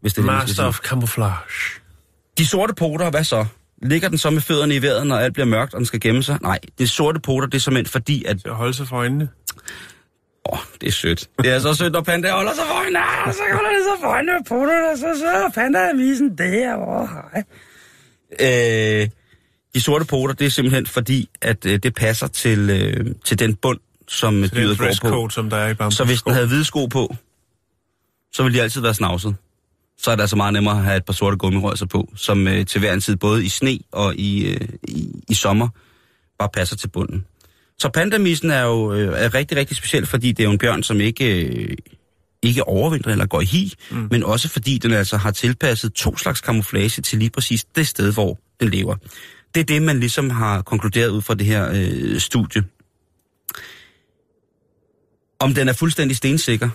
[0.00, 0.66] hvis det er Master sige.
[0.66, 1.80] of camouflage.
[2.38, 3.46] De sorte poter, hvad så?
[3.82, 6.22] Ligger den så med fødderne i vejret, når alt bliver mørkt, og den skal gemme
[6.22, 6.38] sig?
[6.42, 8.36] Nej, det sorte poter, det er simpelthen fordi, at...
[8.46, 9.28] At holde sig for øjnene.
[10.52, 11.28] Åh, det er sødt.
[11.42, 12.98] Det er så sødt, når panda holder sig for øjnene.
[12.98, 16.76] Ah, Så holder det sig for øjnene med poterne, så så panda visen det her.
[16.76, 19.02] Åh, hej.
[19.02, 19.08] Øh,
[19.74, 23.54] de sorte poter, det er simpelthen fordi, at øh, det passer til, øh, til den
[23.54, 25.08] bund, som Det er dyret går på.
[25.08, 25.94] code, som der er i bambus.
[25.94, 27.16] Så hvis den havde hvide sko på,
[28.32, 29.36] så ville de altid være snavset.
[29.98, 32.66] Så er det altså meget nemmere at have et par sorte gummirøjser på, som øh,
[32.66, 35.68] til hver en tid, både i sne og i, øh, i, i sommer,
[36.38, 37.24] bare passer til bunden.
[37.78, 40.82] Så pandamisen er jo øh, er rigtig, rigtig speciel, fordi det er jo en bjørn,
[40.82, 41.76] som ikke, øh,
[42.42, 44.08] ikke overvintrer eller går i hi, mm.
[44.10, 48.12] men også fordi den altså har tilpasset to slags kamuflage til lige præcis det sted,
[48.12, 48.94] hvor den lever.
[49.54, 52.64] Det er det, man ligesom har konkluderet ud fra det her øh, studie.
[55.38, 56.68] Om den er fuldstændig stensikker,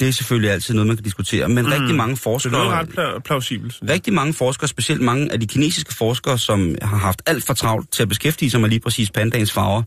[0.00, 1.48] det er selvfølgelig altid noget, man kan diskutere.
[1.48, 1.72] Men mm.
[1.72, 2.66] rigtig mange Så det forskere...
[2.66, 3.78] er ret pla- plausibelt.
[3.88, 7.92] Rigtig mange forskere, specielt mange af de kinesiske forskere, som har haft alt for travlt
[7.92, 9.82] til at beskæftige sig med lige præcis pandaens farver,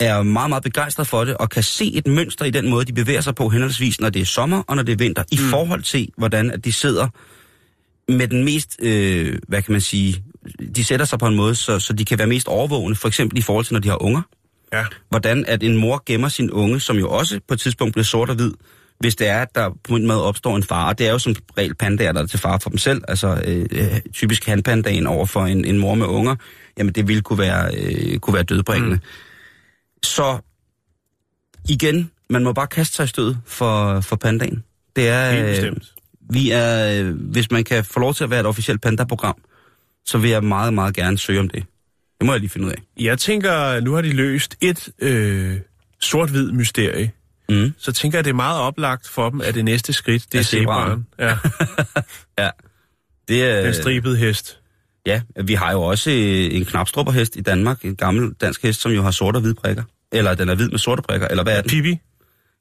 [0.00, 2.92] er meget, meget begejstret for det, og kan se et mønster i den måde, de
[2.92, 5.82] bevæger sig på henholdsvis, når det er sommer og når det er vinter, i forhold
[5.82, 7.08] til, hvordan at de sidder
[8.08, 10.24] med den mest, øh, hvad kan man sige,
[10.76, 13.38] de sætter sig på en måde, så, så de kan være mest overvågende, for eksempel
[13.38, 14.22] i forhold til, når de har unger.
[14.72, 14.84] Ja.
[15.08, 18.30] Hvordan at en mor gemmer sin unge, som jo også på et tidspunkt bliver sort
[18.30, 18.52] og hvid,
[19.00, 20.94] hvis det er, at der på en måde opstår en fare.
[20.94, 23.02] Det er jo som regel pandaer, der er til fare for dem selv.
[23.08, 26.36] Altså øh, øh, typisk hanpandaen over for en, en mor med unger.
[26.78, 28.96] Jamen det ville kunne være, øh, kunne være dødbringende.
[28.96, 29.02] Mm.
[30.02, 30.38] Så
[31.68, 34.64] igen, man må bare kaste sig i stødet for, for pandaen.
[34.96, 35.76] Det er, øh,
[36.30, 39.42] vi er, øh, hvis man kan få lov til at være et officielt panda-program,
[40.04, 41.64] så vil jeg meget, meget gerne søge om det.
[42.18, 42.82] Det må jeg lige finde ud af.
[42.96, 45.56] Jeg tænker, nu har de løst et øh,
[46.00, 47.12] sort-hvid mysterie.
[47.50, 47.74] Mm.
[47.78, 50.38] Så tænker jeg, det er meget oplagt for dem, at det næste skridt, det er
[50.38, 51.06] Er zebraen.
[51.18, 51.36] Ja,
[52.44, 52.50] Ja.
[53.28, 54.58] Det er, den stribede hest.
[55.06, 56.16] Ja, vi har jo også øh,
[56.56, 59.82] en knapstrupperhest i Danmark, en gammel dansk hest, som jo har sorte og hvide prikker.
[60.12, 61.70] Eller den er hvid med sorte prikker, eller hvad er den?
[61.70, 61.98] Pippi.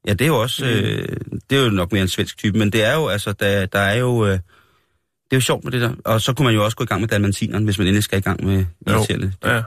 [0.07, 1.07] Ja, det er jo også, øh,
[1.49, 3.79] det er jo nok mere en svensk type, men det er jo, altså, der, der
[3.79, 4.39] er jo, øh, det
[5.31, 5.93] er jo sjovt med det der.
[6.05, 8.19] Og så kunne man jo også gå i gang med dalmantineren, hvis man endelig skal
[8.19, 9.33] i gang med irriterende.
[9.45, 9.61] ja.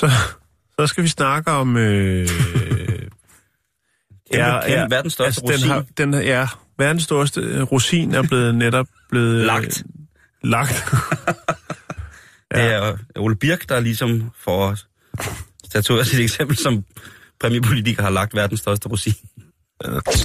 [0.00, 0.10] Så,
[0.78, 1.76] så skal vi snakke om...
[1.76, 2.28] Øh,
[4.32, 6.46] Kæmpe, kæmpe, verdens største altså, den har, den, Ja,
[6.78, 9.40] verdens største øh, rosin er blevet netop blevet...
[9.40, 9.84] øh, Lagt.
[10.42, 10.84] Lagt.
[12.54, 14.76] Det er Ole Birk, der ligesom får
[15.64, 16.84] statueret sit eksempel som
[17.40, 19.14] præmiepolitiker har lagt verdens største rosin.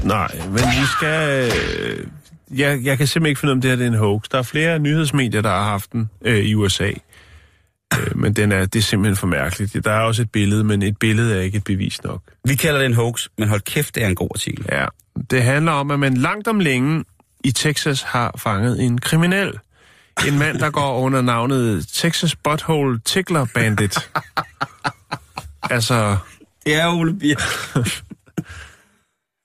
[0.04, 1.52] Nej, men vi skal...
[1.54, 2.08] Øh,
[2.52, 4.24] jeg, jeg kan simpelthen ikke finde ud af, om det her det er en hoax.
[4.32, 6.92] Der er flere nyhedsmedier, der har haft den øh, i USA.
[8.02, 9.86] Øh, men den er, det er simpelthen for mærkeligt.
[9.86, 12.22] Der er også et billede, men et billede er ikke et bevis nok.
[12.46, 14.66] Vi kalder det en hoax, men hold kæft, det er en god artikel.
[14.72, 14.86] Ja,
[15.32, 17.04] det handler om, at man langt om længe
[17.44, 19.54] i Texas har fanget en kriminel.
[20.28, 23.98] En mand, der går under navnet Texas Butthole Tickler Bandit.
[25.64, 26.18] altså,
[26.66, 27.42] Det er Ole Birk.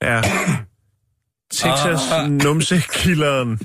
[0.03, 0.22] ja.
[1.53, 3.61] Texas numsekilleren.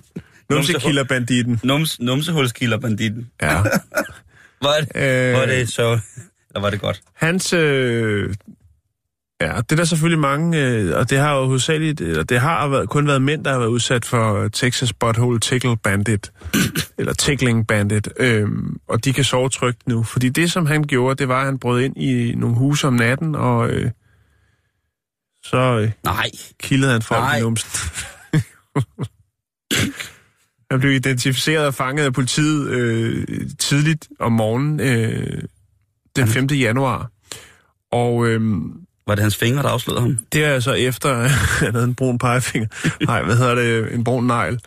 [0.50, 1.60] Numsekilderbanditten.
[1.64, 3.30] Nums, numsehulskilderbanditten.
[3.42, 3.62] Ja.
[4.70, 5.42] Er det, Øh.
[5.42, 6.00] er det så...
[6.50, 7.02] Eller var det godt?
[7.14, 8.34] Hans, øh,
[9.42, 12.68] ja, det er der selvfølgelig mange, øh, og det har jo hovedsageligt, eller det har
[12.68, 16.32] været, kun været mænd, der har været udsat for Texas Butthole Tickle Bandit,
[17.00, 18.48] eller Tickling Bandit, øh,
[18.88, 21.60] og de kan sove trygt nu, fordi det, som han gjorde, det var, at han
[21.60, 23.92] brød ind i nogle huse om natten, og øh,
[25.44, 26.30] så øh, Nej.
[26.60, 27.38] kildede han folk Nej.
[27.38, 27.70] i numsen.
[30.72, 33.28] han blev identificeret og fanget af politiet øh,
[33.60, 35.42] tidligt om morgenen øh,
[36.16, 36.46] den 5.
[36.46, 37.10] januar.
[37.92, 38.42] Og øh,
[39.08, 40.18] Var det hans fingre, der afslørede ham?
[40.34, 41.30] det er altså efter, at
[41.66, 42.68] han havde en brun pegefinger.
[43.06, 43.94] Nej, hvad hedder det?
[43.94, 44.60] En brun negl.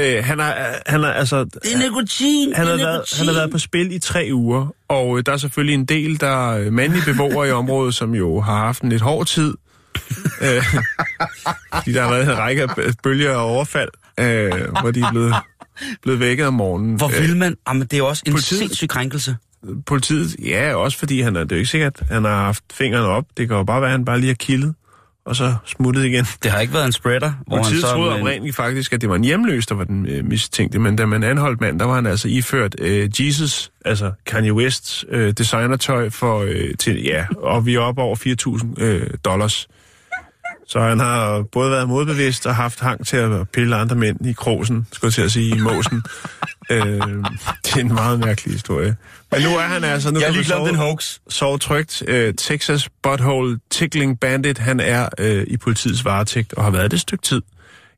[0.00, 1.44] Øh, han har, han har altså...
[1.44, 2.52] Det er nikotin!
[2.54, 3.18] Han har, er været, nikotin.
[3.18, 6.20] han har været på spil i tre uger, og øh, der er selvfølgelig en del,
[6.20, 9.54] der er mandlige beboere i området, som jo har haft en lidt hård tid.
[10.42, 10.62] øh,
[11.74, 12.68] fordi der har været en række
[13.02, 13.88] bølger og overfald,
[14.18, 15.34] øh, hvor de er blevet,
[16.02, 16.96] blevet vækket om morgenen.
[16.96, 17.56] Hvor vil man?
[17.68, 19.36] Jamen, det er jo også en Politiet- sindssyg krænkelse.
[19.86, 23.06] Politiet, ja, også fordi han er, det er jo ikke sikkert, han har haft fingrene
[23.06, 23.24] op.
[23.36, 24.74] Det kan jo bare være, at han bare lige har kildet,
[25.26, 26.26] og så smuttet igen.
[26.42, 27.90] Det har ikke været en spreader, hvor han Politiet så...
[27.94, 31.06] troede oprindeligt faktisk, at det var en hjemløs, der var den øh, mistænkte, men da
[31.06, 36.10] man anholdt mand, der var han altså iført øh, Jesus, altså Kanye Wests øh, designertøj
[36.10, 38.16] for, øh, til, ja, og vi er oppe over
[38.76, 39.68] 4.000 øh, dollars.
[40.70, 44.32] Så han har både været modbevidst og haft hang til at pille andre mænd i
[44.32, 46.02] krosen, skulle jeg til at sige, i måsen.
[46.70, 46.80] øh,
[47.64, 48.96] det er en meget mærkelig historie.
[49.32, 50.10] Men nu er han altså...
[50.10, 51.18] Nu Jeg kan lige vi glemt sove- en hoax.
[51.28, 52.02] sove trygt.
[52.08, 56.96] Øh, Texas Butthole Tickling Bandit, han er øh, i politiets varetægt og har været det
[56.96, 57.42] et stykke tid.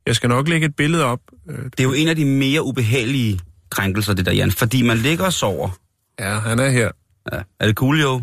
[0.05, 1.19] Jeg skal nok lægge et billede op.
[1.49, 4.51] Øh, Det er jo en af de mere ubehagelige krænkelser, det der, Jan.
[4.51, 5.69] Fordi man ligger og sover.
[6.19, 6.89] ja, han er her.
[7.33, 7.37] Ja.
[7.59, 8.21] Er det cool, jo?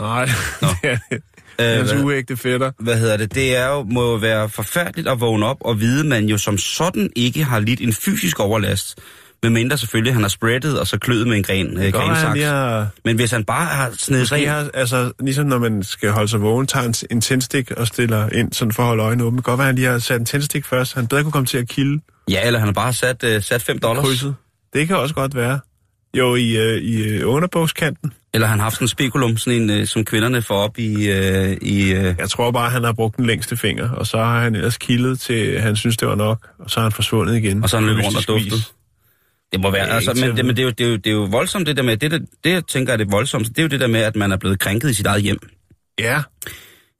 [0.00, 0.24] Nej,
[0.60, 1.22] det er det.
[1.60, 2.70] Øh, Hans hvad, uægte fætter.
[2.78, 3.34] hvad hedder det?
[3.34, 6.38] Det er jo, må jo være forfærdeligt at vågne op og vide, at man jo
[6.38, 8.98] som sådan ikke har lidt en fysisk overlast.
[9.42, 12.44] Medmindre selvfølgelig, han har spreadet og så kløet med en gren, øh, grensaks.
[12.44, 12.88] har...
[13.04, 16.42] Men hvis han bare har snedet sig har, altså, ligesom når man skal holde sig
[16.42, 19.42] vågen, tager en, en tændstik og stiller ind, sådan for at holde øjnene åbne.
[19.42, 20.94] Godt være, han lige har sat en tændstik først.
[20.94, 22.00] Han bedre kunne komme til at kilde
[22.30, 24.04] Ja, eller han har bare sat, øh, sat 5 dollars.
[24.04, 24.34] krydset.
[24.72, 25.60] Det kan også godt være.
[26.18, 28.12] Jo, i, øh, i øh, underbogskanten.
[28.34, 31.10] Eller han har haft sådan en spekulum, sådan en, øh, som kvinderne får op i...
[31.10, 34.40] Øh, i øh, Jeg tror bare, han har brugt den længste finger, og så har
[34.40, 37.62] han ellers kildet til, han synes, det var nok, og så har han forsvundet igen.
[37.62, 38.52] og så har han løbet rundt og vis.
[38.52, 38.72] duftet.
[39.52, 41.14] Det må være, altså, men, det, men det, er jo, det, er jo, det er
[41.14, 43.62] jo voldsomt det der med, det, det, det jeg tænker er det voldsomt, det er
[43.62, 45.38] jo det der med, at man er blevet krænket i sit eget hjem.
[45.98, 46.22] Ja,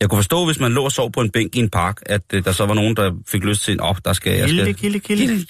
[0.01, 2.23] Jeg kunne forstå, hvis man lå og sov på en bænk i en park, at
[2.33, 4.49] øh, der så var nogen, der fik lyst til, åh, oh, der skal jeg...
[4.49, 4.75] kilde, Skal...
[4.75, 5.47] kilde, kilde.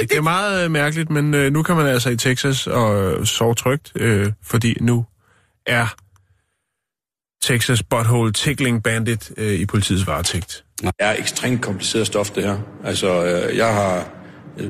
[0.00, 3.12] Det, det er meget øh, mærkeligt, men øh, nu kan man altså i Texas og
[3.12, 5.04] øh, sove trygt, øh, fordi nu
[5.66, 5.94] er
[7.42, 10.64] Texas Butthole Tickling Bandit øh, i politiets varetægt.
[10.98, 12.58] er ekstremt kompliceret stof, det her.
[12.84, 14.08] Altså, øh, jeg har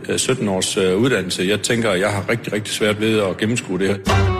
[0.09, 1.42] øh, 17 års øh, uddannelse.
[1.42, 4.36] Jeg tænker, jeg har rigtig, rigtig svært ved at gennemskue det her.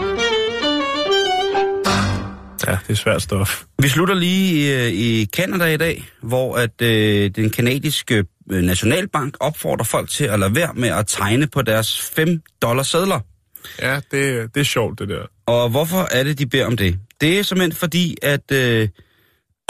[2.67, 3.65] Ja, det er svært stof.
[3.83, 9.37] Vi slutter lige øh, i Canada i dag, hvor at øh, den kanadiske øh, nationalbank
[9.41, 13.21] opfordrer folk til at lade være med at tegne på deres 5 dollar sædler.
[13.83, 15.27] Ja, det, det er sjovt, det der.
[15.47, 16.99] Og hvorfor er det, de beder om det?
[17.21, 18.89] Det er simpelthen fordi, at, øh,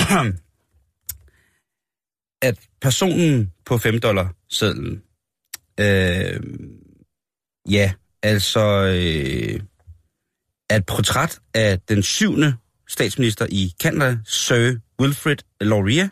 [2.48, 5.02] at personen på 5 dollar sedlen,
[5.80, 6.40] øh,
[7.70, 7.92] ja,
[8.22, 9.60] altså øh,
[10.70, 12.54] er et portræt af den syvende
[12.88, 16.08] statsminister i Canada, Sir Wilfrid Laurier,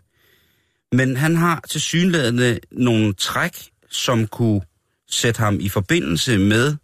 [0.96, 3.56] men han har til synlædende nogle træk,
[3.90, 4.60] som kunne
[5.10, 6.76] sætte ham i forbindelse med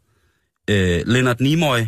[0.71, 1.81] øh, Leonard Nimoy,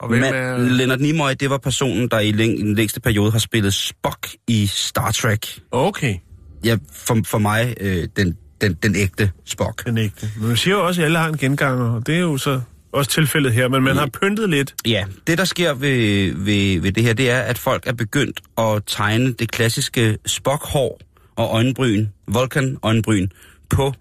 [0.00, 0.58] Og hvem Man, er...
[0.58, 4.28] Leonard Nimoy, det var personen, der i, læng- i den længste periode har spillet Spock
[4.48, 5.60] i Star Trek.
[5.70, 6.16] Okay,
[6.64, 9.84] Ja, for, for mig, øh, den, den, den ægte Spock.
[9.86, 10.30] den ægte.
[10.38, 12.60] Men man siger jo også, at alle har en genganger, og det er jo så
[12.94, 14.74] også tilfældet her, men man har pyntet lidt.
[14.86, 18.40] Ja, det der sker ved, ved, ved det her, det er, at folk er begyndt
[18.58, 21.00] at tegne det klassiske Spock-hår
[21.36, 23.28] og øjenbryn, Vulcan-øjenbryn,
[23.70, 23.92] på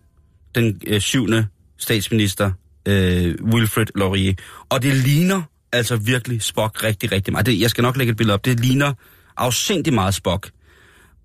[0.56, 2.52] den øh, syvende statsminister,
[2.86, 4.34] øh, Wilfred Laurier.
[4.70, 5.42] Og det ligner
[5.72, 7.46] altså virkelig Spock rigtig, rigtig meget.
[7.46, 8.46] Det, jeg skal nok lægge et billede op.
[8.46, 8.94] Det ligner
[9.38, 10.52] afsindig meget Spock.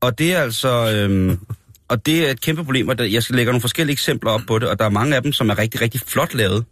[0.00, 0.94] Og det er altså...
[0.94, 1.38] Øhm,
[1.88, 4.58] og det er et kæmpe problem, og jeg skal lægge nogle forskellige eksempler op på
[4.58, 6.64] det, og der er mange af dem, som er rigtig, rigtig flot lavet.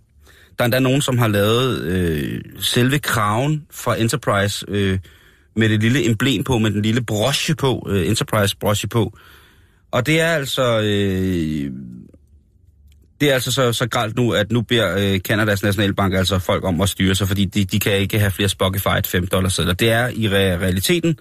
[0.58, 4.98] Der er endda nogen, som har lavet øh, selve kraven fra Enterprise øh,
[5.56, 9.18] med det lille emblem på, med den lille broche på, øh, Enterprise broche på.
[9.90, 10.80] Og det er altså...
[10.80, 11.70] Øh,
[13.20, 16.64] det er altså så, så galt nu, at nu beder øh, Kanadas Nationalbank altså folk
[16.64, 19.74] om at styre sig, fordi de, de kan ikke have flere Spotify 5 dollars sedler.
[19.74, 21.18] Det er i re- realiteten,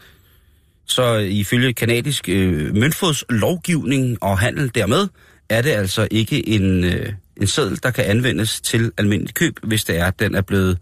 [0.86, 5.08] så ifølge kanadisk øh, møntfods lovgivning og handel dermed,
[5.50, 9.84] er det altså ikke en, øh, en seddel, der kan anvendes til almindelig køb, hvis
[9.84, 10.78] det er, at den er blevet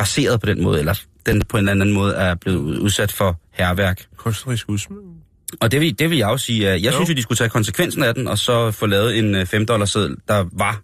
[0.00, 0.94] raseret på den måde, eller
[1.26, 4.06] den på en eller anden måde er blevet udsat for herværk.
[4.16, 5.14] Kunstnerisk udsmykning.
[5.60, 6.96] Og det vil, det vil jeg også sige, at jeg Jo.
[6.96, 9.66] synes, at de skulle tage konsekvensen af den, og så få lavet en øh, 5
[9.66, 10.82] dollars seddel, der var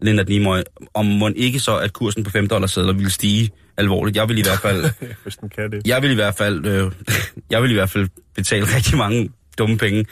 [0.00, 0.58] Leonard Nimoy,
[0.94, 4.16] om må ikke så, at kursen på 5 dollars sedler ville stige alvorligt.
[4.16, 4.90] Jeg vil i hvert fald,
[5.22, 5.82] Hvis den kan det.
[5.86, 6.92] jeg vil i hvert fald, øh,
[7.50, 10.04] jeg vil i hvert fald betale rigtig mange dumme penge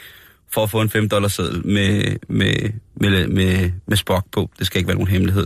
[0.53, 4.49] for at få en 5 dollars seddel med, med, med, med, med Spock på.
[4.59, 5.45] Det skal ikke være nogen hemmelighed.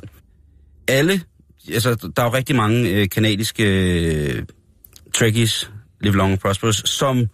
[0.88, 1.22] Alle,
[1.74, 4.44] altså der er jo rigtig mange øh, kanadiske øh,
[5.14, 7.28] trekkies, Live Long and Prosperous, som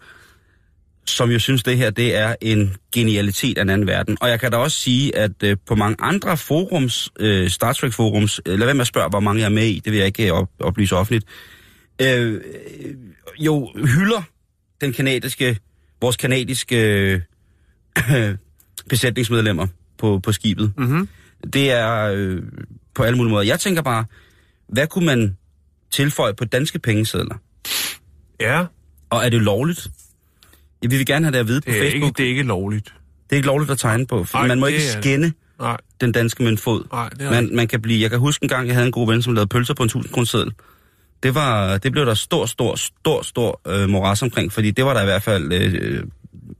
[1.06, 4.16] som jo synes, det her det er en genialitet af en anden verden.
[4.20, 7.92] Og jeg kan da også sige, at øh, på mange andre forums, øh, Star Trek
[7.92, 9.98] forums, øh, lad være med at spørge, hvor mange jeg er med i, det vil
[9.98, 11.24] jeg ikke øh, op, oplyse offentligt,
[12.02, 12.40] øh, øh,
[13.38, 14.22] jo hylder
[14.80, 15.58] den kanadiske,
[16.00, 17.20] vores kanadiske øh,
[18.90, 19.66] besætningsmedlemmer
[19.98, 20.72] på, på skibet.
[20.78, 21.08] Mm-hmm.
[21.52, 22.42] Det er øh,
[22.94, 23.44] på alle mulige måder.
[23.44, 24.04] Jeg tænker bare,
[24.68, 25.36] hvad kunne man
[25.90, 27.34] tilføje på danske pengesedler?
[28.40, 28.64] Ja,
[29.10, 29.88] Og er det lovligt?
[30.82, 32.08] Ja, vi vil gerne have det at vide på det er, Facebook.
[32.08, 32.84] ikke, det er ikke lovligt.
[33.24, 36.12] Det er ikke lovligt at tegne på, for Nej, man må ikke skænde Nej, den
[36.12, 36.84] danske møntfod.
[36.92, 38.92] nej, det er Man, man kan blive, jeg kan huske en gang, jeg havde en
[38.92, 40.50] god ven, som lavede pølser på en 1000 kroner
[41.22, 44.94] Det, var, det blev der stor, stor, stor, stor øh, moras omkring, fordi det var
[44.94, 46.04] der i hvert fald øh,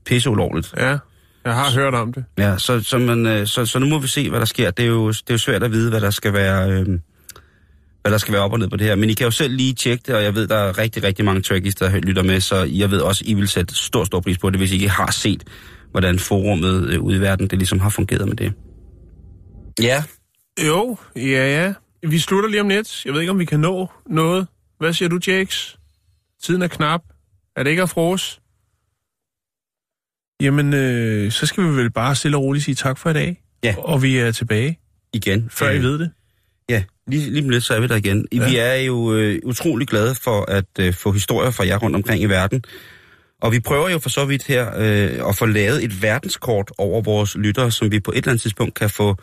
[0.05, 0.73] pisse ulovligt.
[0.77, 0.97] Ja,
[1.45, 2.25] jeg har hørt om det.
[2.37, 4.71] Ja, så, så, man, øh, så, så nu må vi se, hvad der sker.
[4.71, 6.71] Det er jo, det er jo svært at vide, hvad der skal være...
[6.71, 6.87] Øh,
[8.01, 8.95] hvad der skal være op og ned på det her.
[8.95, 11.25] Men I kan jo selv lige tjekke det, og jeg ved, der er rigtig, rigtig
[11.25, 14.37] mange trekkies, der lytter med, så jeg ved også, I vil sætte stor, stor pris
[14.37, 15.43] på det, hvis I ikke har set,
[15.91, 18.53] hvordan forummet øh, ude i verden, det ligesom har fungeret med det.
[19.81, 20.03] Ja,
[20.63, 21.73] Jo, ja, ja.
[22.09, 23.05] Vi slutter lige om lidt.
[23.05, 24.47] Jeg ved ikke, om vi kan nå noget.
[24.79, 25.77] Hvad siger du, Jakes?
[26.43, 27.01] Tiden er knap.
[27.55, 28.41] Er det ikke at frose?
[30.41, 33.41] Jamen, øh, så skal vi vel bare stille og roligt sige tak for i dag.
[33.63, 33.75] Ja.
[33.77, 34.79] Og vi er tilbage,
[35.13, 35.49] igen.
[35.51, 36.11] før I Øh, ved det.
[36.69, 38.27] Ja, lige, lige om lidt, så er vi der igen.
[38.31, 38.49] Ja.
[38.49, 42.21] Vi er jo øh, utrolig glade for at øh, få historier fra jer rundt omkring
[42.21, 42.63] i verden.
[43.41, 47.01] Og vi prøver jo for så vidt her øh, at få lavet et verdenskort over
[47.01, 49.15] vores lyttere, som vi på et eller andet tidspunkt kan få,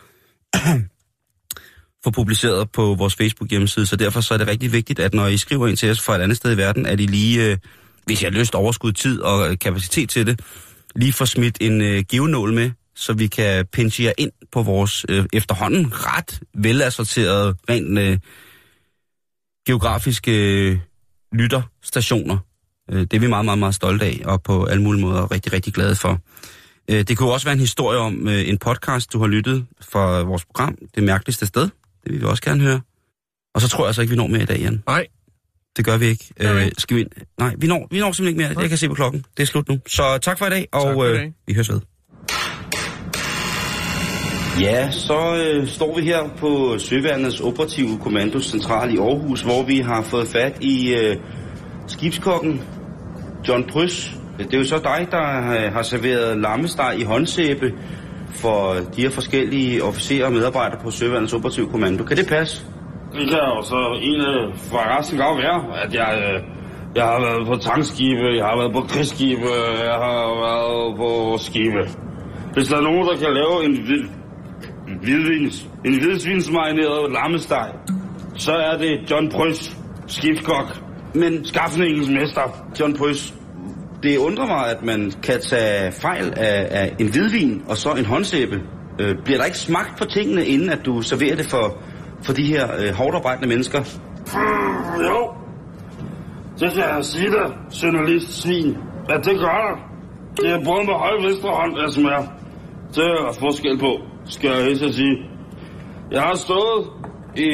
[2.05, 3.87] få publiceret på vores Facebook-hjemmeside.
[3.87, 6.17] Så derfor så er det rigtig vigtigt, at når I skriver ind til os fra
[6.17, 7.59] et andet sted i verden, at I lige, øh,
[8.07, 10.41] hvis I har lyst, overskud, tid og kapacitet til det,
[10.97, 15.07] lige får smidt en øh, givenål med, så vi kan pinche jer ind på vores
[15.09, 18.19] øh, efterhånden ret velassorterede, rent øh,
[19.67, 20.79] geografiske øh,
[21.33, 22.39] lytterstationer.
[22.91, 25.53] Øh, det er vi meget, meget, meget stolte af, og på alle mulige måder rigtig,
[25.53, 26.21] rigtig glade for.
[26.91, 30.23] Øh, det kunne også være en historie om øh, en podcast, du har lyttet fra
[30.23, 31.63] vores program, Det Mærkeligste Sted.
[32.05, 32.81] Det vil vi også gerne høre.
[33.55, 34.83] Og så tror jeg altså ikke, vi når mere i dag, Jan.
[34.87, 35.07] Nej,
[35.77, 36.25] det gør vi ikke.
[36.41, 37.07] Øh, skal vi?
[37.39, 38.55] Nej, vi når, vi når simpelthen ikke mere.
[38.55, 39.25] Det jeg kan se på klokken.
[39.37, 39.79] Det er slut nu.
[39.87, 41.81] Så tak for i dag, og for i øh, vi høres ved.
[44.61, 50.03] Ja, så øh, står vi her på Søværnets operative kommandocentral i Aarhus, hvor vi har
[50.03, 51.17] fået fat i øh,
[51.87, 52.61] skibskokken
[53.49, 54.13] John Prys.
[54.39, 57.73] Det er jo så dig, der øh, har serveret lammesteg i håndsæbe
[58.35, 62.05] for de her forskellige officerer og medarbejdere på Søværnets operative kommando.
[62.05, 62.63] Kan det passe?
[63.13, 66.43] Kan jo så egentlig fra resten godt være, at jeg, øh,
[66.95, 69.49] jeg har været på tankskibe, jeg har været på krigsskibe,
[69.85, 71.83] jeg har været på skibe.
[72.55, 73.75] Hvis der er nogen, der kan lave en,
[74.89, 77.69] en hvidvins, en hvidsvinsmarineret lammesteg,
[78.35, 80.83] så er det John Prøs, skibskok,
[81.15, 82.67] Men skafningens mester.
[82.81, 83.35] John Prys,
[84.03, 88.05] det undrer mig, at man kan tage fejl af, af en hvidvin og så en
[88.05, 88.61] håndsæbe.
[89.01, 91.79] Øh, bliver der ikke smagt på tingene, inden at du serverer det for,
[92.23, 93.81] for de her øh, hårdt arbejdende mennesker?
[93.81, 95.31] Mm, jo,
[96.59, 97.49] det kan jeg sige dig,
[97.83, 98.77] journalist svin,
[99.09, 99.77] at det gør der.
[100.37, 102.27] Det er både med høj venstre hånd, jeg smager.
[102.95, 103.93] Det er der forskel på,
[104.25, 105.17] skal jeg helt at sige.
[106.11, 106.87] Jeg har stået
[107.37, 107.51] i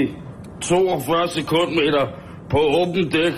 [0.61, 2.07] 42 sekundmeter
[2.51, 3.33] på åben dæk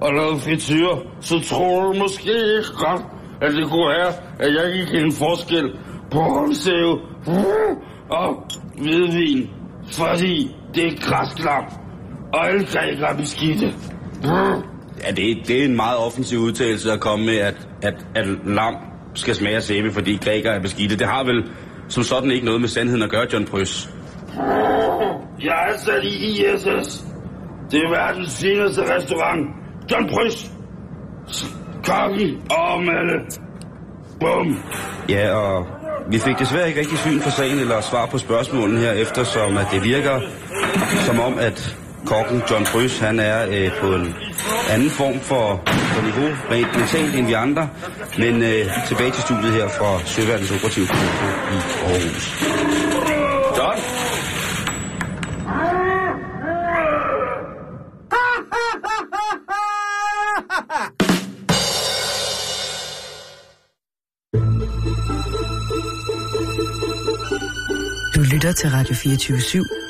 [0.00, 0.88] og lavet frityr,
[1.20, 3.02] så tror du måske ikke godt,
[3.40, 5.72] at det kunne være, at jeg ikke en forskel
[6.10, 6.98] på håndsæve
[8.10, 8.46] og
[8.78, 9.50] hvidvin,
[9.92, 11.64] fordi det er græsklam,
[12.32, 13.74] og alle grækere er beskidte.
[15.04, 18.74] Ja, det, det er en meget offensiv udtalelse at komme med, at, at, at lam
[19.14, 20.96] skal smage af sæbe, fordi grækere er beskidte.
[20.98, 21.50] Det har vel
[21.88, 23.90] som sådan ikke noget med sandheden at gøre, John Prys.
[25.42, 27.04] Jeg er ansat i ISS.
[27.70, 29.48] Det er verdens fineste restaurant.
[29.90, 30.50] John Prys.
[31.84, 33.40] Kokken og Mette.
[34.20, 34.58] Bum.
[35.08, 35.66] Ja, og
[36.10, 39.66] vi fik desværre ikke rigtig syn på sagen eller svar på spørgsmålene her, eftersom at
[39.72, 40.20] det virker
[41.06, 44.14] som om, at kokken John Brys, han er øh, på en
[44.70, 45.44] anden form for
[46.02, 47.68] niveau rent mentalt end vi andre.
[48.18, 52.24] Men øh, tilbage til studiet her fra Søværens Operative Kommission i Aarhus.
[53.56, 53.82] Sådan.
[68.14, 69.89] Du lytter til Radio 24 /7.